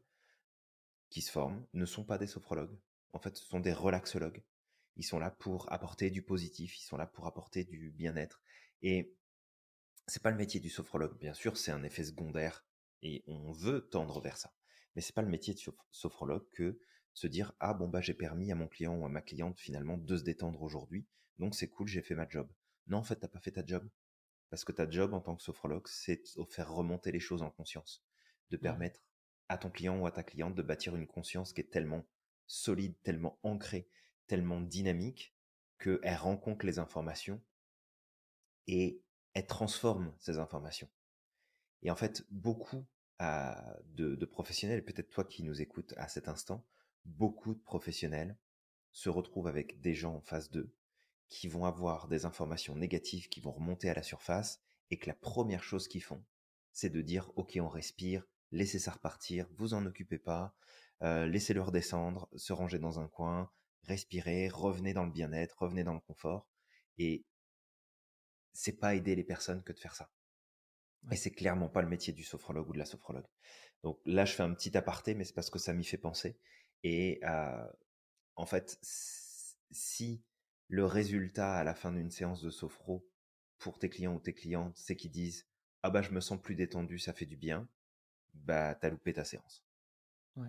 [1.11, 2.77] qui se forment ne sont pas des sophrologues.
[3.13, 4.43] En fait, ce sont des relaxologues.
[4.97, 8.43] Ils sont là pour apporter du positif, ils sont là pour apporter du bien-être.
[8.83, 9.15] Et
[10.07, 11.19] c'est pas le métier du sophrologue.
[11.19, 12.65] Bien sûr, c'est un effet secondaire
[13.03, 14.53] et on veut tendre vers ça.
[14.95, 16.79] Mais c'est pas le métier de soph- sophrologue que
[17.15, 19.97] se dire ah bon bah j'ai permis à mon client ou à ma cliente finalement
[19.97, 21.07] de se détendre aujourd'hui,
[21.39, 22.49] donc c'est cool, j'ai fait ma job.
[22.89, 23.89] Non, en fait, t'as pas fait ta job.
[24.51, 27.51] Parce que ta job en tant que sophrologue, c'est de faire remonter les choses en
[27.51, 28.05] conscience,
[28.51, 29.01] de permettre
[29.49, 32.05] à ton client ou à ta cliente de bâtir une conscience qui est tellement
[32.47, 33.89] solide, tellement ancrée,
[34.27, 35.35] tellement dynamique,
[35.79, 37.41] qu'elle rencontre les informations
[38.67, 39.03] et
[39.35, 40.89] elle transforme ces informations.
[41.83, 42.87] Et en fait, beaucoup
[43.23, 43.55] euh,
[43.87, 46.67] de, professionnels, peut-être toi qui nous écoutes à cet instant,
[47.05, 48.37] beaucoup de professionnels
[48.93, 50.75] se retrouvent avec des gens en face d'eux
[51.29, 55.15] qui vont avoir des informations négatives qui vont remonter à la surface et que la
[55.15, 56.25] première chose qu'ils font,
[56.73, 60.55] c'est de dire ok on respire, laissez ça repartir, vous en occupez pas,
[61.03, 63.51] euh, laissez-le redescendre, se ranger dans un coin,
[63.83, 66.49] respirez, revenez dans le bien-être, revenez dans le confort
[66.99, 67.25] et
[68.53, 70.11] c'est pas aider les personnes que de faire ça.
[71.13, 73.27] Et c'est clairement pas le métier du sophrologue ou de la sophrologue.
[73.83, 76.39] Donc là, je fais un petit aparté, mais c'est parce que ça m'y fait penser.
[76.83, 77.67] Et euh,
[78.35, 78.79] en fait,
[79.71, 80.25] si
[80.69, 83.07] le résultat à la fin d'une séance de sophro
[83.59, 85.47] pour tes clients ou tes clientes, c'est qu'ils disent
[85.83, 87.69] ah bah je me sens plus détendu, ça fait du bien,
[88.35, 89.65] bah t'as loupé ta séance.
[90.35, 90.49] Ouais.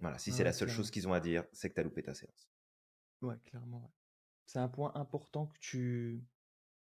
[0.00, 0.76] Voilà, si c'est la ouais, seule clairement.
[0.76, 2.50] chose qu'ils ont à dire, c'est que t'as loupé ta séance.
[3.22, 3.82] Ouais, clairement.
[3.82, 3.90] ouais.
[4.46, 6.24] C'est un point important que tu,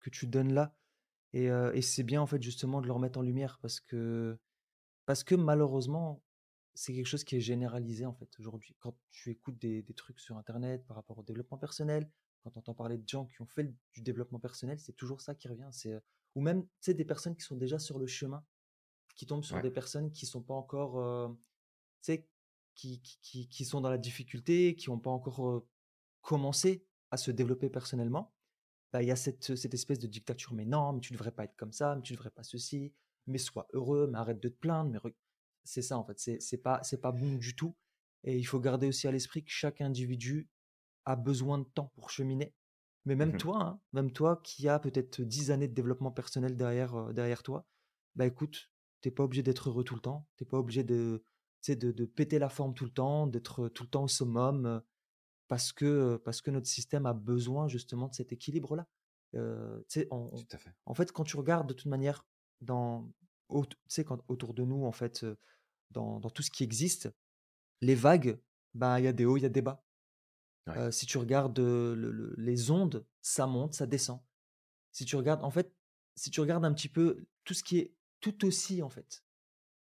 [0.00, 0.76] que tu donnes là.
[1.32, 4.38] Et, euh, et c'est bien, en fait, justement, de le remettre en lumière parce que,
[5.06, 6.22] parce que malheureusement,
[6.74, 8.76] c'est quelque chose qui est généralisé, en fait, aujourd'hui.
[8.80, 12.08] Quand tu écoutes des, des trucs sur Internet par rapport au développement personnel,
[12.44, 15.34] quand tu entends parler de gens qui ont fait du développement personnel, c'est toujours ça
[15.34, 15.68] qui revient.
[15.72, 15.98] C'est,
[16.34, 18.44] ou même, tu sais, des personnes qui sont déjà sur le chemin,
[19.16, 19.62] qui tombent sur Ouais.
[19.62, 21.28] des personnes qui sont pas encore, euh,
[22.02, 22.28] tu sais,
[22.76, 25.64] qui, qui, qui- qui sont dans la difficulté, qui n'ont pas encore
[26.22, 28.34] commencé à se développer personnellement,
[28.92, 30.54] bah, il y a cette, cette espèce de dictature.
[30.54, 32.42] Mais non, mais tu ne devrais pas être comme ça, mais tu ne devrais pas
[32.44, 32.94] ceci,
[33.26, 34.90] mais sois heureux, mais arrête de te plaindre.
[34.92, 35.00] Mais
[35.64, 37.76] c'est ça en fait, c'est c'est pas c'est pas bon du tout.
[38.24, 40.48] Et il faut garder aussi à l'esprit que chaque individu
[41.04, 42.54] a besoin de temps pour cheminer.
[43.04, 43.36] Mais même Mhm.
[43.36, 47.42] toi, hein, même toi qui as peut-être 10 années de développement personnel derrière, euh, derrière
[47.42, 47.66] toi,
[48.16, 51.22] bah écoute, t'es pas obligé d'être heureux tout le temps, t'es pas obligé de,
[51.74, 54.80] de, de péter la forme tout le temps, d'être tout le temps au summum, euh,
[55.48, 58.86] parce que, parce que notre système a besoin justement de cet équilibre-là.
[59.34, 60.72] Euh, on- on- Tout à fait.
[60.86, 62.24] en fait, quand tu regardes de toute manière
[62.60, 63.10] dans,
[63.48, 63.64] au-
[64.04, 65.36] quand, autour de nous, en fait, euh,
[65.90, 67.10] dans, dans tout ce qui existe,
[67.80, 68.40] les vagues,
[68.74, 69.82] bah, il y a des hauts, il y a des bas.
[70.90, 71.58] si tu regardes
[72.38, 74.20] les ondes, ça monte, ça descend.
[74.92, 75.72] Si tu regardes, en fait,
[76.16, 79.24] si tu regardes un petit peu tout ce qui est tout aussi, en fait,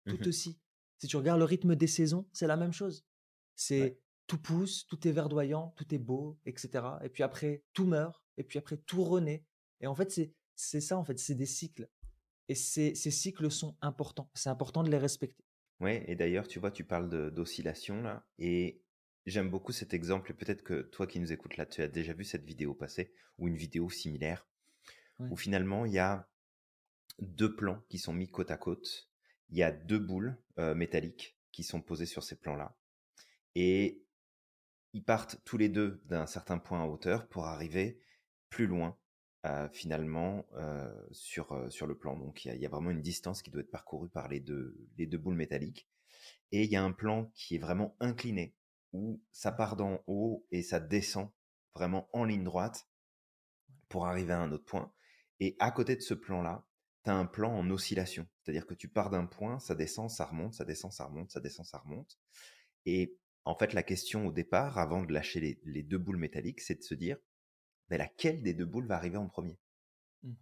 [0.06, 0.58] tout mmh aussi.
[0.98, 3.04] Si tu regardes le rythme des saisons, c'est la même chose.
[3.54, 6.84] C'est tout pousse, tout est verdoyant, tout est beau, etc.
[7.02, 9.44] Et puis après, tout meurt, et puis après, tout renaît.
[9.80, 10.20] Et en fait,
[10.54, 11.88] c'est ça, en fait, c'est des cycles.
[12.48, 14.30] Et ces, cycles sont importants.
[14.34, 15.44] C'est important de les respecter.
[15.80, 18.82] Ouais, et d'ailleurs, tu vois, tu parles d'oscillation là, et
[19.26, 22.12] j'aime beaucoup cet exemple, et peut-être que toi qui nous écoutes là, tu as déjà
[22.12, 24.48] vu cette vidéo passer, ou une vidéo similaire,
[25.20, 26.28] où finalement il y a
[27.20, 29.07] deux plans qui sont mis côte à côte,
[29.50, 30.36] il y a deux boules
[30.76, 32.76] métalliques qui sont posées sur ces plans-là,
[33.54, 34.02] et
[34.92, 38.00] ils partent tous les deux d'un certain point en hauteur pour arriver
[38.50, 38.96] plus loin
[39.72, 40.46] finalement
[41.12, 42.16] sur, sur le plan.
[42.16, 45.06] Donc il y, a vraiment une distance qui doit être parcourue par les deux, les
[45.06, 45.88] deux boules métalliques.
[46.52, 48.54] Et il y a un plan qui est vraiment incliné,
[48.92, 51.30] où ça part d'en haut et ça descend
[51.74, 52.88] vraiment en ligne droite
[53.88, 54.92] pour arriver à un autre point.
[55.40, 56.66] Et à côté de ce plan-là,
[57.04, 58.26] tu as un plan en oscillation.
[58.42, 61.40] C'est-à-dire que tu pars d'un point, ça descend, ça remonte, ça descend, ça remonte, ça
[61.40, 62.18] descend, ça remonte.
[62.86, 66.60] Et en fait, la question au départ, avant de lâcher les, les deux boules métalliques,
[66.60, 67.18] c'est de se dire,
[67.88, 69.58] mais laquelle des deux boules va arriver en premier?
[70.22, 70.34] Mmh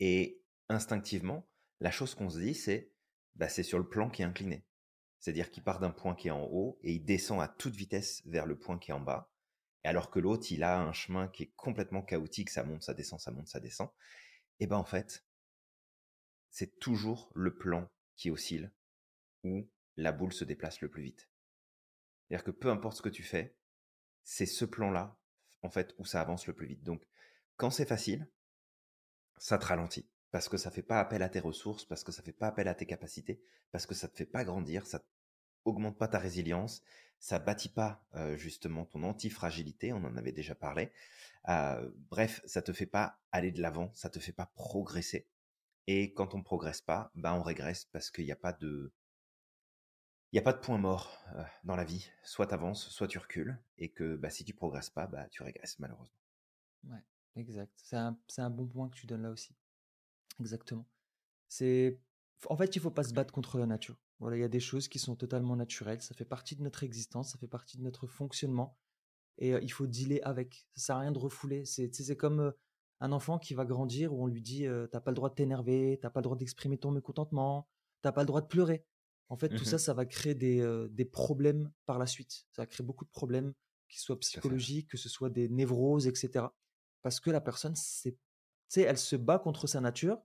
[0.00, 1.48] Et instinctivement,
[1.80, 2.92] la chose qu'on se dit, c'est
[3.36, 4.64] bah, c'est sur le plan qui est incliné.
[5.20, 8.22] C'est-à-dire qu'il part d'un point qui est en haut et il descend à toute vitesse
[8.26, 9.30] vers le point qui est en bas.
[9.84, 12.94] Et alors que l'autre, il a un chemin qui est complètement chaotique, ça monte, ça
[12.94, 13.88] descend, ça monte, ça descend.
[14.58, 15.25] Et ben en fait,
[16.50, 18.70] c'est toujours le plan qui oscille
[19.44, 21.28] où la boule se déplace le plus vite.
[22.28, 23.56] C'est-à-dire que peu importe ce que tu fais,
[24.24, 25.18] c'est ce plan-là
[25.62, 26.82] en fait, où ça avance le plus vite.
[26.82, 27.02] Donc,
[27.56, 28.28] quand c'est facile,
[29.38, 32.22] ça te ralentit parce que ça fait pas appel à tes ressources, parce que ça
[32.22, 33.40] fait pas appel à tes capacités,
[33.72, 35.02] parce que ça te fait pas grandir, ça
[35.64, 36.82] augmente pas ta résilience,
[37.18, 38.04] ça bâtit pas
[38.34, 40.92] justement ton antifragilité, on en avait déjà parlé.
[42.10, 45.26] bref, ça te fait pas aller de l'avant, ça te fait pas progresser.
[45.86, 48.92] Et quand on progresse pas, ben on régresse parce qu'il n'y a pas de
[50.32, 51.24] il n'y a pas de point mort
[51.64, 52.10] dans la vie.
[52.22, 53.56] Soit tu avances, soit tu recules.
[53.78, 56.18] Et que bah, si tu progresses pas, bah, tu régresses malheureusement.
[56.84, 57.02] Ouais,
[57.36, 57.72] exact.
[57.76, 59.54] C'est un, un, bon point que tu donnes là aussi.
[60.40, 60.86] Exactement.
[61.48, 61.98] C'est
[62.50, 63.96] En fait, il faut pas se battre contre la nature.
[64.18, 66.02] Voilà, il y a des choses qui sont totalement naturelles.
[66.02, 68.76] Ça fait partie de notre existence, ça fait partie de notre fonctionnement.
[69.38, 70.66] Et il faut dealer avec.
[70.74, 71.64] Ça sert à rien de refouler.
[71.66, 72.52] C'est comme
[73.00, 75.98] un enfant qui va grandir où on lui dit t'as pas le droit de t'énerver,
[76.00, 77.68] t'as pas le droit d'exprimer ton mécontentement,
[78.02, 78.84] t'as pas le droit de pleurer.
[79.28, 82.46] En fait, tout ça, mmh ça va créer des, des, problèmes par la suite.
[82.52, 83.54] Ça va créer beaucoup de problèmes,
[83.88, 86.46] qu'ils soient psychologiques, que ce soit des névroses, etc.
[87.02, 88.16] Parce que la personne, c'est,
[88.76, 90.18] elle se bat contre sa nature,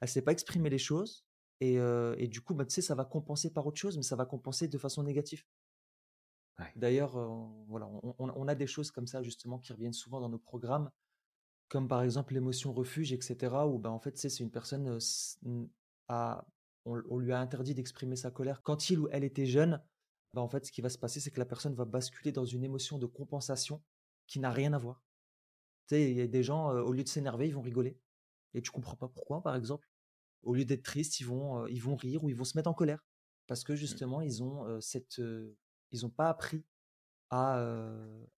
[0.00, 1.26] elle ne sait pas exprimer les choses,
[1.60, 4.68] et, et du coup, bah, ça va compenser par autre chose, mais ça va compenser
[4.68, 5.44] de façon négative.
[6.74, 7.12] D'ailleurs,
[7.68, 10.90] voilà, on, on, a des choses comme ça justement qui reviennent souvent dans nos programmes,
[11.68, 13.54] comme par exemple l'émotion refuge, etc.
[13.66, 14.98] Où ben, en fait, c'est une personne
[16.08, 16.46] a
[16.86, 18.62] on, lui a interdit d'exprimer sa colère.
[18.62, 19.82] Quand il ou elle était jeune,
[20.32, 22.44] bah en fait, ce qui va se passer, c'est que la personne va basculer dans
[22.44, 23.82] une émotion de compensation
[24.26, 25.02] qui n'a rien à voir.
[25.88, 27.98] Tu sais, il y a des gens, euh, au lieu de s'énerver, ils vont rigoler.
[28.54, 29.88] Et tu comprends pas pourquoi, par exemple.
[30.42, 32.70] Au lieu d'être tristes, ils vont, euh, ils vont rire ou ils vont se mettre
[32.70, 33.04] en colère.
[33.46, 33.76] Parce que mmh.
[33.76, 35.20] justement, ils ont euh, cette,
[35.92, 36.64] ils n'ont pas appris
[37.30, 37.60] à,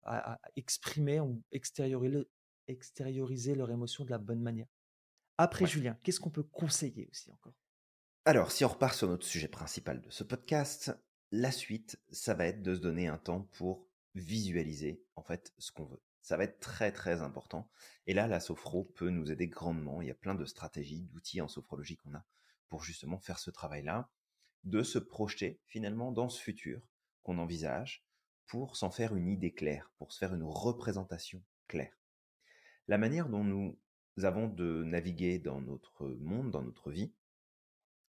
[0.04, 2.26] à, exprimer ou extérioriser,
[2.68, 4.68] extérioriser leur émotion de la bonne manière.
[5.38, 7.54] Après, Julien, qu'est-ce qu'on peut conseiller aussi encore?
[8.24, 10.92] Alors, si on repart sur notre sujet principal de ce podcast,
[11.30, 15.72] la suite, ça va être de se donner un temps pour visualiser en fait ce
[15.72, 16.02] qu'on veut.
[16.22, 17.70] Ça va être très très important.
[18.06, 20.02] Et là, la sophro peut nous aider grandement.
[20.02, 22.24] Il y a plein de stratégies, d'outils en sophrologie qu'on a
[22.68, 24.10] pour justement faire ce travail-là,
[24.64, 26.82] de se projeter finalement dans ce futur
[27.22, 28.04] qu'on envisage
[28.46, 31.97] pour s'en faire une idée claire, pour se faire une représentation claire.
[32.88, 33.78] La manière dont nous
[34.22, 37.12] avons de naviguer dans notre monde, dans notre vie,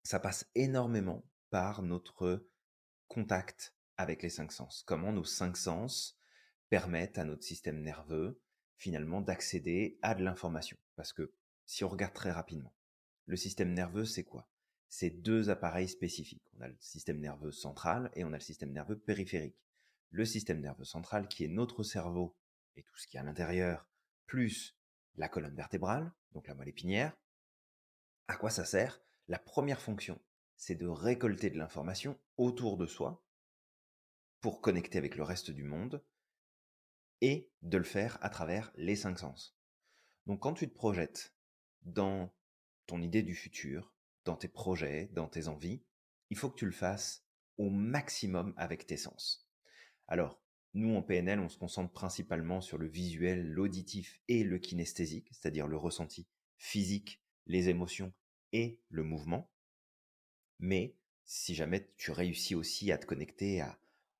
[0.04, 2.48] ça passe énormément par notre
[3.10, 4.84] contact avec les cinq sens.
[4.88, 6.18] Comment nos cinq sens
[6.70, 8.42] permettent à notre système nerveux
[8.78, 10.78] finalement d'accéder à de l'information.
[10.96, 11.34] Parce que
[11.66, 12.74] si on regarde très rapidement,
[13.26, 14.48] le système nerveux, c'est quoi?
[14.88, 16.50] C'est deux appareils spécifiques.
[16.58, 19.60] On a le système nerveux central et on a le système nerveux périphérique.
[20.12, 22.38] Le système nerveux central qui est notre cerveau
[22.78, 23.89] et tout ce qui est à l'intérieur,
[24.30, 24.78] plus
[25.16, 27.18] la colonne vertébrale, donc la moelle épinière.
[28.28, 29.02] À quoi ça sert?
[29.28, 30.22] La première fonction,
[30.56, 33.26] c'est de récolter de l'information autour de soi
[34.40, 36.06] pour connecter avec le reste du monde
[37.22, 39.58] et de le faire à travers les cinq sens.
[40.28, 41.34] Donc quand tu te projettes
[41.82, 42.32] dans
[42.86, 45.84] ton idée du futur, dans tes projets, dans tes envies,
[46.30, 47.26] il faut que tu le fasses
[47.58, 49.50] au maximum avec tes sens.
[50.08, 50.40] Alors,
[50.74, 55.68] nous, en PNL, on se concentre principalement sur le visuel, l'auditif et le kinesthésique, c'est-à-dire
[55.68, 56.28] le ressenti
[56.58, 58.14] physique, les émotions
[58.54, 59.50] et le mouvement.
[60.60, 63.64] Mais si jamais tu réussis aussi à te connecter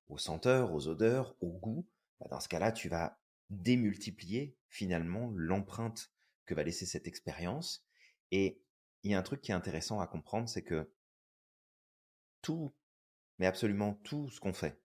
[0.08, 1.86] aux senteurs, aux odeurs, au goût,
[2.18, 6.12] bah, dans ce cas-là, tu vas démultiplier finalement l'empreinte
[6.46, 7.84] que va laisser cette expérience.
[8.30, 8.60] Et
[9.02, 10.90] il y a un truc qui est intéressant à comprendre, c'est que
[12.42, 12.72] tout,
[13.38, 14.80] mais absolument tout ce qu'on fait,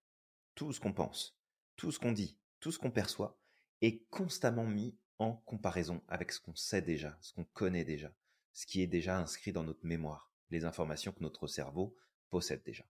[0.56, 1.35] tout ce qu'on pense,
[1.76, 3.40] tout ce qu'on dit, tout ce qu'on perçoit
[3.82, 8.14] est constamment mis en comparaison avec ce qu'on sait déjà, ce qu'on connaît déjà,
[8.54, 11.96] ce qui est déjà inscrit dans notre mémoire, les informations que notre cerveau
[12.30, 12.86] possède déjà.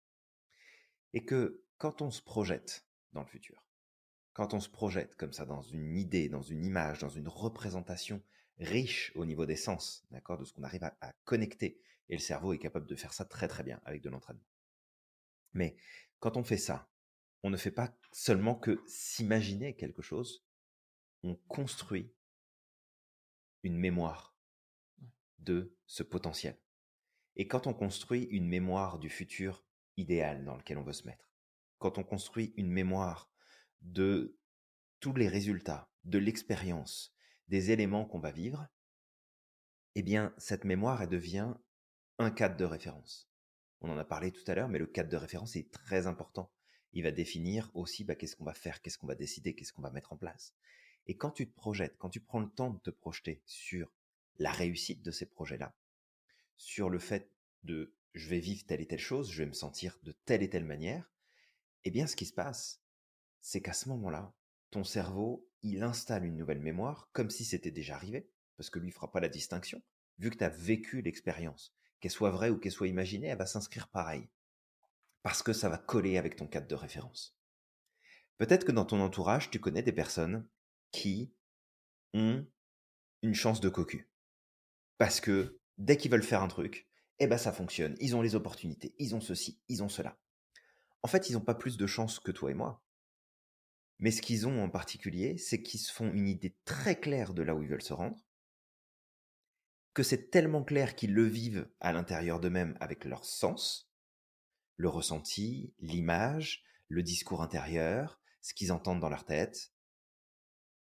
[1.14, 3.66] Et que quand on se projette dans le futur,
[4.34, 8.22] quand on se projette comme ça dans une idée, dans une image, dans une représentation
[8.60, 12.54] riche au niveau des sens, d'accord, de ce qu'on arrive à, connecter, et le cerveau
[12.54, 14.46] est capable de faire ça très très bien avec de l'entraînement.
[15.54, 15.76] Mais
[16.20, 16.90] quand on fait ça,
[17.46, 20.44] on ne fait pas seulement que s'imaginer quelque chose,
[21.22, 22.12] on construit
[23.62, 24.36] une mémoire
[25.38, 26.60] de ce potentiel.
[27.36, 29.64] Et quand on construit une mémoire du futur
[29.96, 31.30] idéal dans lequel on veut se mettre,
[31.78, 33.32] quand on construit une mémoire
[33.82, 34.40] de
[35.00, 37.16] tous les résultats, de l'expérience,
[37.48, 38.68] des éléments qu'on va vivre,
[39.94, 41.54] eh bien, cette mémoire, elle devient
[42.18, 43.30] un cadre de référence.
[43.82, 46.52] On en a parlé tout à l'heure, mais le cadre de référence est très important
[46.96, 49.82] il va définir aussi bah, qu'est-ce qu'on va faire, qu'est-ce qu'on va décider, qu'est-ce qu'on
[49.82, 50.56] va mettre en place.
[51.08, 53.94] Et quand tu te projettes, quand tu prends le temps de te projeter sur
[54.40, 55.76] la réussite de ces projets-là,
[56.58, 57.30] sur le fait
[57.64, 60.50] de je vais vivre telle et telle chose, je vais me sentir de telle et
[60.50, 61.12] telle manière,
[61.84, 62.82] eh bien ce qui se passe,
[63.42, 64.34] c'est qu'à ce moment-là,
[64.72, 68.92] ton cerveau, il installe une nouvelle mémoire comme si c'était déjà arrivé, parce que lui
[68.92, 69.82] fera pas la distinction,
[70.18, 71.76] vu que tu as vécu l'expérience.
[72.00, 74.30] Qu'elle soit vraie ou qu'elle soit imaginée, elle va s'inscrire pareil
[75.26, 77.36] parce que ça va coller avec ton cadre de référence.
[78.38, 80.48] Peut-être que dans ton entourage, tu connais des personnes
[80.92, 81.34] qui
[82.14, 82.46] ont
[83.24, 84.08] une chance de cocu.
[85.00, 88.36] Parce que dès qu'ils veulent faire un truc, eh ben ça fonctionne, ils ont les
[88.36, 90.22] opportunités, ils ont ceci, ils ont cela.
[91.02, 92.84] En fait, ils n'ont pas plus de chance que toi et moi.
[93.98, 97.42] Mais ce qu'ils ont en particulier, c'est qu'ils se font une idée très claire de
[97.42, 98.24] là où ils veulent se rendre,
[99.96, 103.90] que c'est tellement clair qu'ils le vivent à l'intérieur d'eux-mêmes avec leur sens,
[104.78, 109.74] le ressenti, l'image, le discours intérieur, ce qu'ils entendent dans leur tête,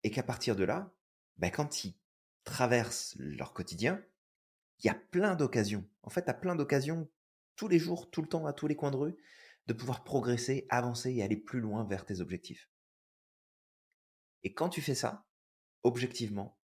[0.03, 0.95] et qu'à partir de là,
[1.37, 1.97] ben quand ils
[2.45, 4.05] traversent leur quotidien,
[4.79, 7.11] il y a plein d'occasions, en fait, à plein d'occasions,
[7.57, 9.17] tous les jours, tout le temps, à tous les coins de rue,
[9.67, 12.69] de pouvoir progresser, avancer et aller plus loin vers tes objectifs.
[14.43, 15.27] Et quand tu fais ça,
[15.83, 16.59] objectivement,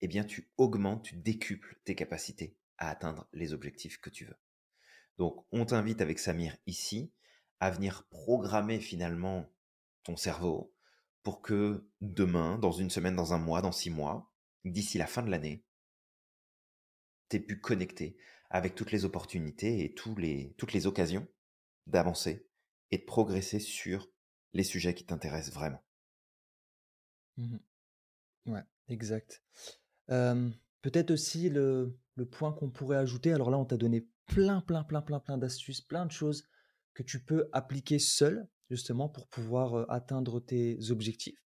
[0.00, 4.38] eh bien, tu augmentes, tu décuples tes capacités à atteindre les objectifs que tu veux.
[5.20, 7.12] Donc, on t'invite avec Samir ici
[7.60, 9.52] à venir programmer finalement
[10.02, 10.74] ton cerveau
[11.22, 14.32] pour que demain, dans une semaine, dans un mois, dans six mois,
[14.64, 15.62] d'ici la fin de l'année,
[17.28, 18.16] tu aies pu connecter
[18.48, 21.28] avec toutes les opportunités et les, toutes les occasions
[21.86, 22.48] d'avancer
[22.90, 24.08] et de progresser sur
[24.54, 25.84] les sujets qui t'intéressent vraiment.
[27.36, 27.58] Mmh
[28.46, 29.42] ouais, exact.
[30.06, 34.84] Peut-être aussi le, le point qu'on pourrait ajouter, alors là on t'a donné plein, plein,
[34.84, 36.48] plein, plein, plein d'astuces, plein de choses
[36.94, 41.44] que tu peux appliquer seul, justement, pour pouvoir atteindre tes objectifs.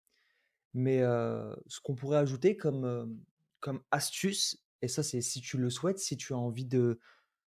[0.74, 3.18] Mais ce qu'on pourrait ajouter comme,
[3.60, 7.00] comme astuce, et ça c'est si tu le souhaites, si tu as envie de,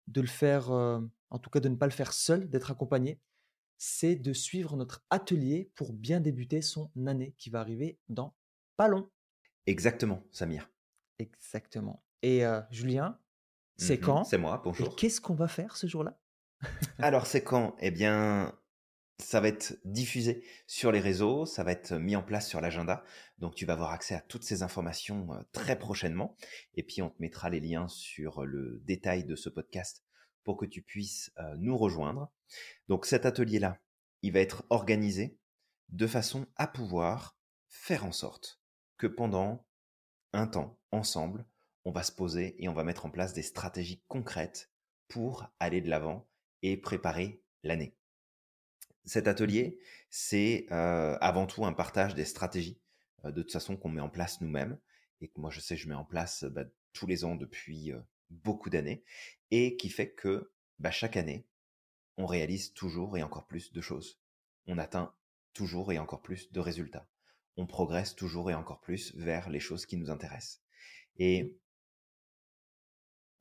[0.07, 3.19] de le faire, en tout cas de ne pas le faire seul, d'être accompagné,
[3.77, 8.35] c'est de suivre notre atelier pour bien débuter son année qui va arriver dans
[8.75, 9.09] pas long.
[9.67, 10.69] Exactement, Samir.
[11.19, 12.03] Exactement.
[12.23, 13.19] Et Julien,
[13.77, 14.95] c'est Mmh quand C'est moi, Et bonjour.
[14.95, 16.17] qu'est-ce qu'on va faire ce jour-là?
[16.99, 17.75] Alors, c'est quand?
[17.79, 18.55] Eh bien,
[19.19, 23.03] ça va être diffusé sur les réseaux, ça va être mis en place sur l'agenda.
[23.39, 26.35] Donc, tu vas avoir accès à toutes ces informations euh, très prochainement.
[26.75, 30.03] Et puis, on te mettra les liens sur le détail de ce podcast
[30.43, 32.31] pour que tu puisses euh, nous rejoindre.
[32.87, 33.79] Donc, cet atelier-là,
[34.21, 35.37] il va être organisé
[35.89, 37.37] de façon à pouvoir
[37.69, 38.61] faire en sorte
[38.97, 39.65] que pendant
[40.33, 41.45] un temps, ensemble,
[41.85, 44.71] on va se poser et on va mettre en place des stratégies concrètes
[45.07, 46.27] pour aller de l'avant
[46.61, 47.95] et préparer l'année.
[49.05, 49.79] Cet atelier,
[50.09, 52.79] c'est euh, avant tout un partage des stratégies
[53.25, 54.77] euh, de toute façon qu'on met en place nous-mêmes
[55.21, 57.99] et que moi je sais je mets en place bah, tous les ans depuis euh,
[58.29, 59.03] beaucoup d'années
[59.49, 61.45] et qui fait que bah, chaque année
[62.17, 64.19] on réalise toujours et encore plus de choses.
[64.67, 65.13] On atteint
[65.53, 67.07] toujours et encore plus de résultats.
[67.57, 70.61] On progresse toujours et encore plus vers les choses qui nous intéressent.
[71.17, 71.57] Et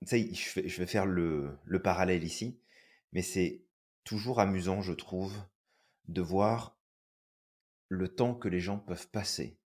[0.07, 2.61] sais, je vais, je vais faire le, le parallèle ici,
[3.13, 3.65] mais c'est
[4.05, 5.37] toujours amusant, je trouve,
[6.09, 6.79] de voir
[7.89, 9.59] le temps que les gens peuvent passer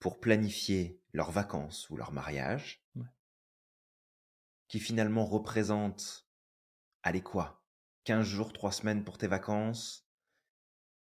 [0.00, 2.84] pour planifier leurs vacances ou leur mariage,
[4.68, 6.28] qui finalement représente,
[7.02, 7.64] allez quoi,
[8.04, 10.06] 15 jours, 3 semaines pour tes vacances,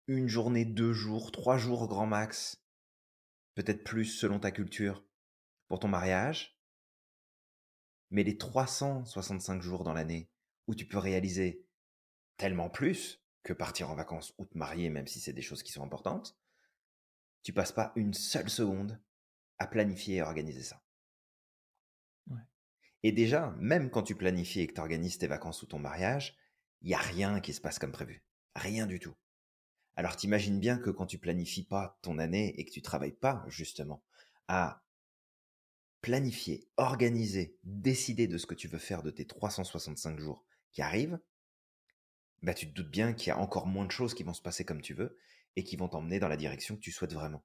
[0.08, 2.64] une journée, deux jours, trois jours grand max,
[3.54, 5.06] peut-être plus selon ta culture,
[5.68, 6.59] pour ton mariage,
[8.12, 10.30] mais les 365 jours dans l'année
[10.68, 11.66] où tu peux réaliser
[12.38, 15.72] tellement plus que partir en vacances ou te marier, même si c'est des choses qui
[15.72, 16.38] sont importantes,
[17.44, 19.00] tu passes pas une seule seconde
[19.58, 20.82] à planifier et organiser ça.
[23.04, 26.36] Et déjà, même quand tu planifies et que tu organises tes vacances ou ton mariage,
[26.82, 28.24] il n'y a rien qui se passe comme prévu.
[28.56, 29.16] Rien du tout.
[29.96, 33.44] Alors t'imagines bien que quand tu planifies pas ton année et que tu travailles pas
[33.48, 34.04] justement
[34.48, 34.82] à
[36.02, 41.20] planifier, organiser, décider de ce que tu veux faire de tes 365 jours qui arrivent,
[42.42, 44.42] bah tu te doutes bien qu'il y a encore moins de choses qui vont se
[44.42, 45.18] passer comme tu veux
[45.56, 47.44] et qui vont t'emmener dans la direction que tu souhaites vraiment.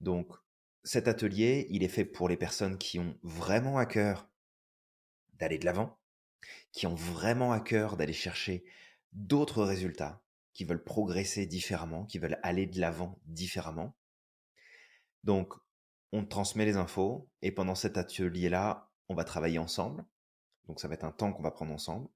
[0.00, 0.34] Donc
[0.84, 4.28] cet atelier, il est fait pour les personnes qui ont vraiment à cœur
[5.34, 5.98] d'aller de l'avant,
[6.72, 8.64] qui ont vraiment à cœur d'aller chercher
[9.12, 10.22] d'autres résultats,
[10.52, 13.96] qui veulent progresser différemment, qui veulent aller de l'avant différemment.
[15.24, 15.54] Donc,
[16.12, 20.04] on transmet les infos et pendant cet atelier-là, on va travailler ensemble.
[20.66, 22.08] Donc, ça va être un temps qu'on va prendre ensemble.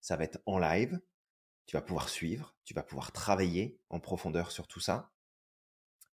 [0.00, 1.00] Ça va être en live.
[1.66, 5.12] Tu vas pouvoir suivre, tu vas pouvoir travailler en profondeur sur tout ça,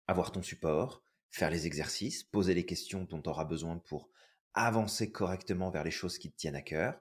[0.05, 4.09] avoir ton support, faire les exercices, poser les questions dont tu auras besoin pour
[4.53, 6.99] avancer correctement vers les choses qui te tiennent à cœur.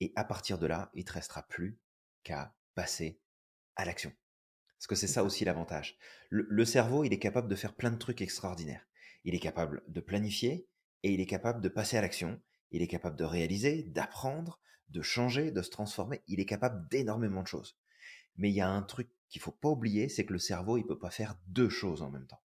[0.00, 1.78] Et à partir de là, il te restera plus
[2.22, 3.20] qu'à passer
[3.76, 4.12] à l'action.
[4.78, 5.96] Parce que c'est ça aussi l'avantage.
[6.28, 8.86] Le, cerveau, il est capable de faire plein de trucs extraordinaires.
[9.24, 10.68] Il est capable de planifier
[11.02, 12.40] et il est capable de passer à l'action.
[12.70, 16.22] Il est capable de réaliser, d'apprendre, de changer, de se transformer.
[16.26, 17.76] Il est capable d'énormément de choses.
[18.36, 20.86] Mais il y a un truc qu'il faut pas oublier, c'est que le cerveau, il
[20.86, 22.42] peut pas faire deux choses en même temps.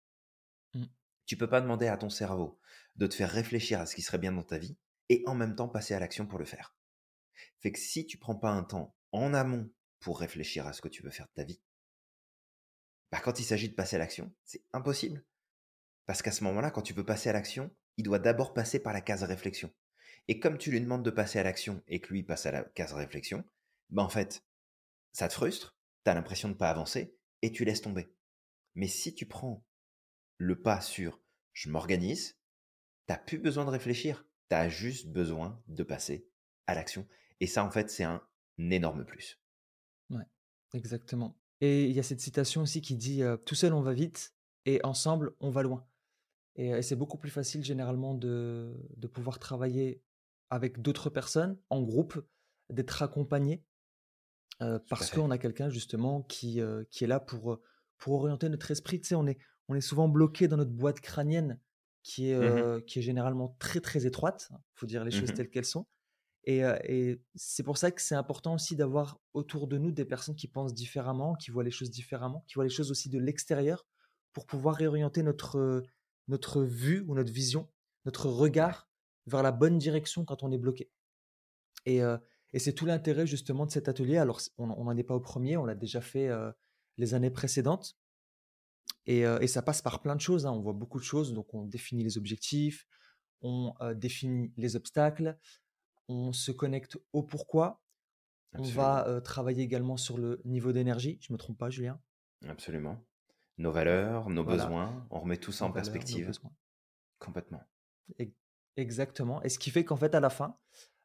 [0.75, 0.85] Mmh.
[1.27, 2.61] Tu peux pas demander à ton cerveau
[2.97, 4.77] de te faire réfléchir à ce qui serait bien dans ta vie
[5.09, 6.77] et en même temps passer à l'action pour le faire.
[7.61, 9.71] Fait que si tu prends pas un temps en amont
[10.01, 11.61] pour réfléchir à ce que tu veux faire de ta vie,
[13.11, 15.25] bah quand il s'agit de passer à l'action, c'est impossible.
[16.07, 18.93] Parce qu'à ce moment-là, quand tu veux passer à l'action, il doit d'abord passer par
[18.93, 19.73] la case réflexion.
[20.29, 22.63] Et comme tu lui demandes de passer à l'action et que lui passe à la
[22.63, 23.45] case réflexion,
[23.91, 24.45] bah en fait,
[25.13, 28.13] ça te frustre, tu as l'impression de ne pas avancer et tu laisses tomber.
[28.75, 29.65] Mais si tu prends
[30.39, 31.21] le pas sur
[31.53, 32.39] je m'organise,
[33.07, 36.29] t'as plus besoin de réfléchir, tu as juste besoin de passer
[36.67, 37.09] à l'action.
[37.41, 38.23] Et ça, en fait, c'est un
[38.59, 39.41] énorme plus.
[40.11, 40.25] Ouais,
[40.75, 41.39] exactement.
[41.63, 44.35] Et il y a cette citation aussi qui dit Tout seul, on va vite,
[44.67, 45.89] et ensemble, on va loin.
[46.57, 50.03] Et, c'est beaucoup plus facile généralement de, de pouvoir travailler
[50.51, 52.21] avec d'autres personnes, en groupe,
[52.71, 53.63] d'être accompagné,
[54.89, 57.61] parce qu'on a quelqu'un justement qui, qui est là pour,
[57.99, 59.01] pour orienter notre esprit.
[59.01, 59.39] Tu sais, on est,
[59.69, 61.61] on est souvent bloqué dans notre boîte crânienne
[62.03, 64.49] qui est, mmh qui est généralement très très étroite.
[64.53, 65.87] Il faut dire les choses mmh telles qu'elles sont.
[66.45, 70.47] Et, c'est pour ça que c'est important aussi d'avoir autour de nous des personnes qui
[70.47, 73.85] pensent différemment, qui voient les choses différemment, qui voient les choses aussi de l'extérieur
[74.33, 75.83] pour pouvoir réorienter notre,
[76.29, 77.69] notre vue ou notre vision,
[78.05, 78.89] notre regard
[79.27, 80.91] vers la bonne direction quand on est bloqué.
[81.85, 82.01] Et,
[82.59, 84.17] c'est tout l'intérêt justement de cet atelier.
[84.17, 86.31] Alors, on n'en est pas au premier, on l'a déjà fait
[86.97, 87.97] les années précédentes.
[89.07, 90.47] Et, ça passe par plein de choses.
[90.47, 90.53] Hein.
[90.53, 91.33] On voit beaucoup de choses.
[91.33, 92.87] Donc, on définit les objectifs,
[93.43, 95.39] on définit les obstacles,
[96.09, 97.83] on se connecte au pourquoi.
[98.53, 101.19] On va travailler également sur le niveau d'énergie.
[101.21, 102.01] Je me trompe pas, Julien?
[102.49, 103.05] Absolument.
[103.59, 106.31] Nos valeurs, nos besoins, on remet tout ça en perspective.
[107.19, 107.63] Complètement.
[108.77, 109.43] Exactement.
[109.43, 110.59] Et ce qui fait qu'en fait, à la fin,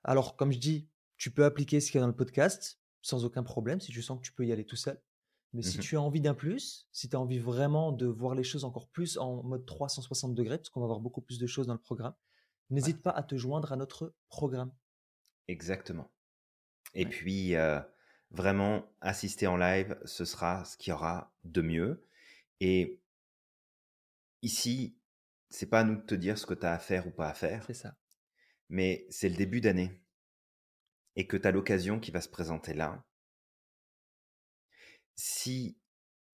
[0.04, 3.26] alors comme je dis, tu peux appliquer ce qu'il y a dans le podcast sans
[3.26, 5.02] aucun problème si tu sens que tu peux y aller tout seul.
[5.54, 8.36] Mais si mmh tu as envie d'un plus, si tu as envie vraiment de voir
[8.36, 11.48] les choses encore plus en mode 360 degrés, parce qu'on va voir beaucoup plus de
[11.48, 12.14] choses dans le programme,
[12.70, 14.72] n'hésite pas à te joindre à notre programme.
[15.48, 16.10] Exactement.
[16.94, 17.54] Et puis,
[18.30, 22.06] vraiment, assister en live, ce sera ce qu'il y aura de mieux.
[22.62, 23.02] Et
[24.42, 24.96] ici,
[25.50, 27.28] c'est pas à nous de te dire ce que tu as à faire ou pas
[27.28, 27.66] à faire.
[27.66, 27.98] C'est ça.
[28.70, 30.02] Mais c'est le début d'année.
[31.18, 33.04] Et que tu as l'occasion qui va se présenter là.
[35.16, 35.78] Si,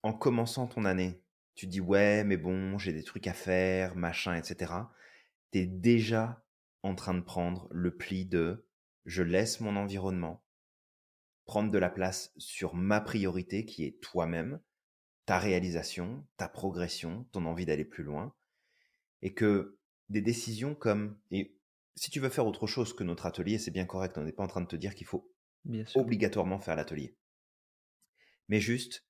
[0.04, 1.24] en commençant ton année,
[1.56, 4.74] tu dis ouais, mais bon, j'ai des trucs à faire, machin, etc.,
[5.52, 6.46] tu es déjà
[6.84, 8.68] en train de prendre le pli de
[9.06, 10.44] je laisse mon environnement
[11.48, 14.60] prendre de la place sur ma priorité qui est toi-même,
[15.28, 18.34] ta réalisation, ta progression, ton envie d'aller plus loin,
[19.22, 21.60] et que des décisions comme, et
[21.96, 24.44] si tu veux faire autre chose que notre atelier, c'est bien correct, on n'est pas
[24.44, 25.30] en train de te dire qu'il faut
[25.96, 27.18] obligatoirement faire l'atelier.
[28.48, 29.06] Mais juste,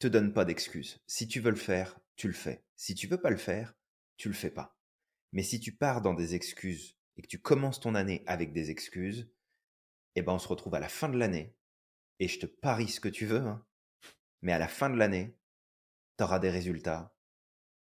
[0.00, 1.00] te donne pas d'excuses.
[1.06, 2.64] Si tu veux le faire, tu le fais.
[2.74, 3.76] Si tu veux pas le faire,
[4.16, 4.76] tu le fais pas.
[5.32, 8.72] Mais si tu pars dans des excuses et que tu commences ton année avec des
[8.72, 9.30] excuses,
[10.16, 11.54] eh ben on se retrouve à la fin de l'année
[12.18, 13.64] et je te parie ce que tu veux, hein,
[14.42, 15.36] mais à la fin de l'année,
[16.18, 17.14] tu auras des résultats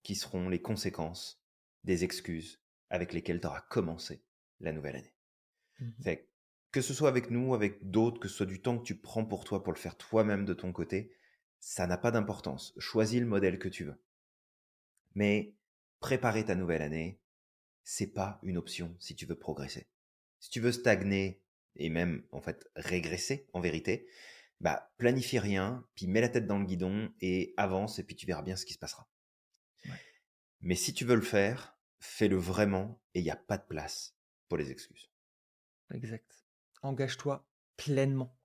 [0.02, 1.42] qui seront les conséquences
[1.84, 4.22] des excuses avec lesquelles tu auras commencé
[4.60, 5.14] la nouvelle année.
[5.80, 6.14] Mmh
[6.74, 9.24] que ce soit avec nous, avec d'autres, que ce soit du temps que tu prends
[9.24, 11.12] pour toi pour le faire toi-même de ton côté,
[11.60, 12.74] ça n'a pas d'importance.
[12.78, 14.02] Choisis le modèle que tu veux.
[15.14, 15.54] Mais
[16.00, 17.20] préparer ta nouvelle année,
[17.84, 19.86] c'est pas une option si tu veux progresser.
[20.40, 21.40] Si tu veux stagner
[21.76, 24.08] et même en fait régresser en vérité,
[24.60, 28.26] bah planifie rien, puis mets la tête dans le guidon et avance et puis tu
[28.26, 29.08] verras bien ce qui se passera.
[30.60, 34.16] Mais si tu veux le faire, fais-le vraiment et il n'y a pas de place
[34.48, 35.10] pour les excuses.
[35.92, 36.44] Exact
[36.84, 38.38] engage-toi pleinement.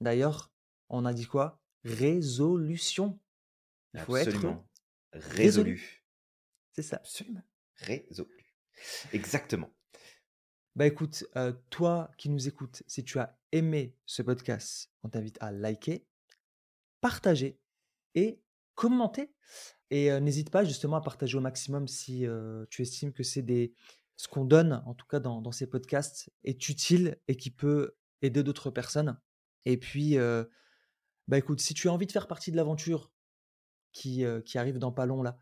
[0.00, 0.52] D'ailleurs,
[0.88, 1.62] on a dit quoi?
[1.84, 3.18] Résolution.
[3.94, 4.68] Il faut Absolument.
[5.12, 6.04] être résolu.
[6.72, 6.96] C'est ça.
[6.96, 7.42] Absolument.
[7.76, 8.54] Résolu.
[9.12, 9.70] Exactement.
[10.78, 15.36] Bah écoute, euh, toi qui nous écoutes, si tu as aimé ce podcast, on t'invite
[15.40, 16.06] à liker,
[17.00, 17.58] partager
[18.14, 18.40] et
[18.76, 19.34] commenter.
[19.90, 23.42] Et euh, n'hésite pas justement à partager au maximum si euh, tu estimes que c'est
[23.42, 23.74] des,
[24.14, 28.44] ce qu'on donne, en tout cas dans, ces podcasts, est utile et qui peut aider
[28.44, 29.18] d'autres personnes.
[29.64, 30.44] Et puis, euh,
[31.26, 33.10] bah écoute, si tu as envie de faire partie de l'aventure
[33.92, 35.40] qui, qui arrive dans pas long là,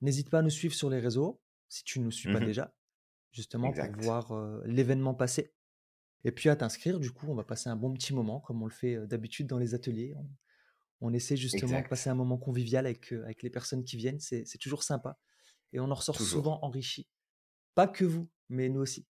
[0.00, 2.46] n'hésite pas à nous suivre sur les réseaux, si tu ne nous suis pas mmh
[2.46, 2.74] déjà,
[3.32, 5.52] justement pour voir euh, l'événement passer.
[6.24, 8.66] Et puis à t'inscrire, du coup, on va passer un bon petit moment, comme on
[8.66, 10.14] le fait d'habitude dans les ateliers.
[11.00, 14.58] On, essaie justement de passer un moment convivial avec, avec les personnes qui viennent, c'est
[14.58, 15.18] toujours sympa.
[15.72, 17.08] Et on en ressort souvent enrichi.
[17.74, 19.08] Pas que vous, mais nous aussi.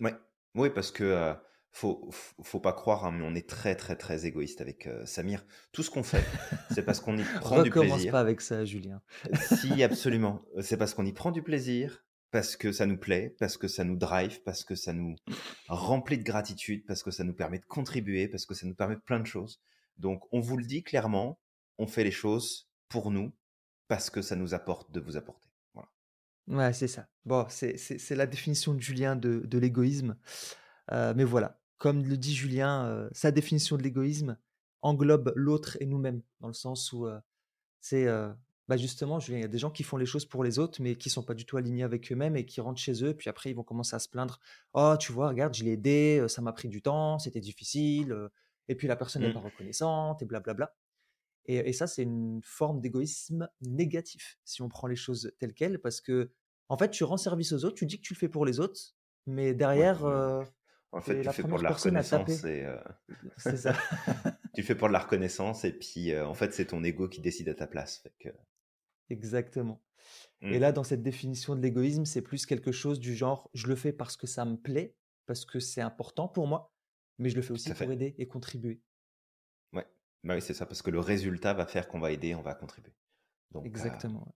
[0.00, 0.14] Ouais.
[0.54, 1.34] Oui, parce que euh,
[1.72, 2.08] faut,
[2.42, 5.44] faut pas croire, hein, mais on est très très très égoïste avec euh, Samir.
[5.72, 6.24] Tout ce qu'on fait,
[6.70, 7.90] c'est parce qu'on y prend du plaisir.
[7.90, 9.02] Recommence pas avec ça, Julien.
[9.58, 10.44] si, absolument.
[10.60, 12.03] C'est parce qu'on y prend du plaisir,
[12.34, 15.14] parce que ça nous plaît, parce que ça nous drive, parce que ça nous
[15.68, 18.96] remplit de gratitude, parce que ça nous permet de contribuer, parce que ça nous permet
[18.96, 19.60] plein de choses.
[19.98, 21.38] Donc, on vous le dit clairement,
[21.78, 23.32] on fait les choses pour nous,
[23.86, 25.48] parce que ça nous apporte de vous apporter.
[26.48, 27.06] Ouais, c'est ça.
[27.24, 30.16] Bon, c'est c'est la définition de Julien de de l'égoïsme.
[30.90, 34.36] Euh, mais voilà, comme le dit Julien, euh, sa définition de l'égoïsme
[34.82, 37.20] englobe l'autre et nous-mêmes, dans le sens où, euh,
[37.80, 38.08] c'est,
[38.68, 40.96] bah, justement, il y a des gens qui font les choses pour les autres, mais
[40.96, 43.50] qui sont pas du tout alignés avec eux-mêmes et qui rentrent chez eux, puis après
[43.50, 44.40] ils vont commencer à se plaindre:
[44.72, 48.16] «Oh, tu vois, regarde, je l'ai aidé, ça m'a pris du temps, c'était difficile,
[48.68, 49.34] et puis la personne n'est mmh.
[49.34, 50.74] pas reconnaissante» et blablabla.
[51.46, 56.00] Et, ça, c'est une forme d'égoïsme négatif, si on prend les choses telles quelles, parce
[56.00, 56.30] que,
[56.70, 58.60] en fait, tu rends service aux autres, tu dis que tu le fais pour les
[58.60, 58.80] autres,
[59.26, 60.42] mais derrière, euh,
[60.90, 62.44] en fait, tu fais pour de la reconnaissance.
[62.44, 62.78] Euh,
[63.36, 63.74] c'est ça.
[64.54, 67.20] tu fais pour de la reconnaissance, et puis, euh, en fait, c'est ton ego qui
[67.20, 68.02] décide à ta place.
[69.10, 69.82] Exactement.
[70.40, 70.60] Et mmh.
[70.60, 73.92] là, dans cette définition de l'égoïsme, c'est plus quelque chose du genre, je le fais
[73.92, 74.96] parce que ça me plaît,
[75.26, 76.72] parce que c'est important pour moi,
[77.18, 78.82] mais je le fais aussi pour aider et contribuer.
[80.24, 82.54] Bah oui, c'est ça, parce que le résultat va faire qu'on va aider, on va
[82.54, 82.94] contribuer.
[83.50, 84.34] Donc, Exactement.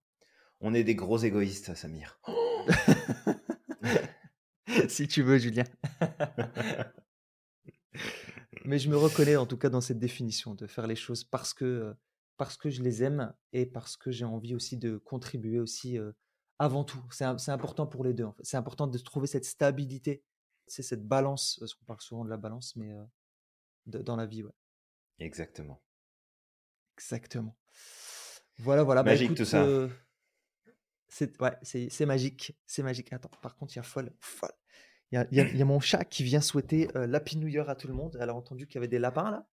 [0.60, 2.20] on est des gros égoïstes, Samir.
[4.88, 5.64] si tu veux, Julien.
[8.66, 11.54] Mais je me reconnais en tout cas dans cette définition de faire les choses parce
[11.54, 11.96] que,
[12.38, 15.98] parce que je les aime et parce que j'ai envie aussi de contribuer aussi
[16.58, 17.04] avant tout.
[17.10, 18.24] C'est important pour les deux.
[18.24, 18.44] En fait.
[18.44, 20.22] C'est important de trouver cette stabilité,
[20.66, 22.94] c'est cette balance, parce qu'on parle souvent de la balance, mais
[23.86, 24.42] dans la vie.
[24.42, 24.52] Ouais.
[25.18, 25.82] Exactement.
[26.96, 27.56] Exactement.
[28.58, 29.02] Voilà, voilà.
[29.02, 29.64] Bah, magique tout ça.
[29.64, 29.88] Euh,
[31.08, 33.12] c'est ouais, c'est magique, c'est magique.
[33.12, 34.52] Attends, par contre, il y a folle, folle.
[35.10, 37.88] Il y a, y a, mon chat qui vient souhaiter l'Happy New Year à tout
[37.88, 38.16] le monde.
[38.20, 39.48] Elle a entendu qu'il y avait des lapins là.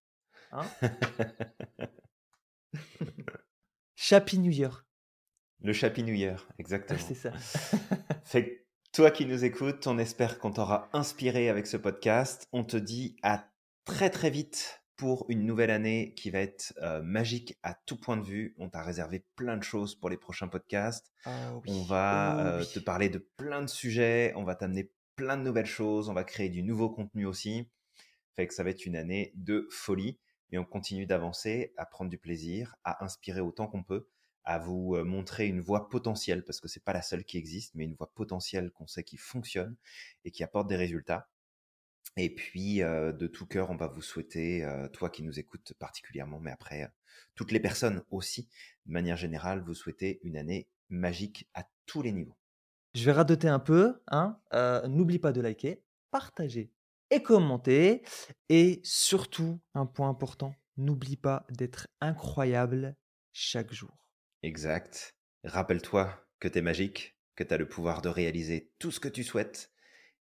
[0.52, 0.66] Hein?
[4.12, 4.86] Year.
[5.62, 5.74] Le
[6.14, 7.00] Year, exactement.
[7.00, 7.32] c'est ça.
[8.24, 12.48] fait toi qui nous écoutes, on espère qu'on t'aura inspiré avec ce podcast.
[12.52, 13.50] On te dit à
[13.84, 18.18] très très vite pour une nouvelle année qui va être euh, magique à tout point
[18.18, 18.54] de vue.
[18.60, 21.12] On t'a réservé plein de choses pour les prochains podcasts.
[21.26, 24.34] Ah on va oh euh, te parler de plein de sujets.
[24.36, 26.10] On va t'amener plein de nouvelles choses.
[26.10, 27.68] On va créer du nouveau contenu aussi.
[28.36, 30.20] Fait que ça va être une année de folie.
[30.56, 34.08] Et on continue d'avancer, à prendre du plaisir, à inspirer autant qu'on peut,
[34.46, 37.76] à vous euh, montrer une voie potentielle, parce que c'est pas la seule qui existe,
[37.76, 39.76] mais une voie potentielle qu'on sait qui fonctionne
[40.24, 41.28] et qui apporte des résultats.
[42.16, 46.52] Et puis, de tout cœur, on va vous souhaiter, toi qui nous écoutes particulièrement, mais
[46.52, 46.90] après,
[47.34, 48.48] toutes les personnes aussi,
[48.86, 52.38] de manière générale, vous souhaiter une année magique à tous les niveaux.
[52.94, 54.02] Je vais radoter un peu.
[54.08, 54.40] Hein
[54.88, 56.72] N'oublie pas de liker, partager
[57.10, 58.04] et commenter.
[58.50, 62.96] Et surtout, un point important, n'oublie pas d'être incroyable
[63.34, 64.08] chaque jour.
[64.44, 65.16] Exact.
[65.44, 69.10] Rappelle-toi que tu es magique, que tu as le pouvoir de réaliser tout ce que
[69.10, 69.72] tu souhaites.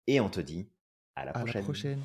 [0.06, 0.70] Et on te dit
[1.14, 2.02] à la À la prochaine.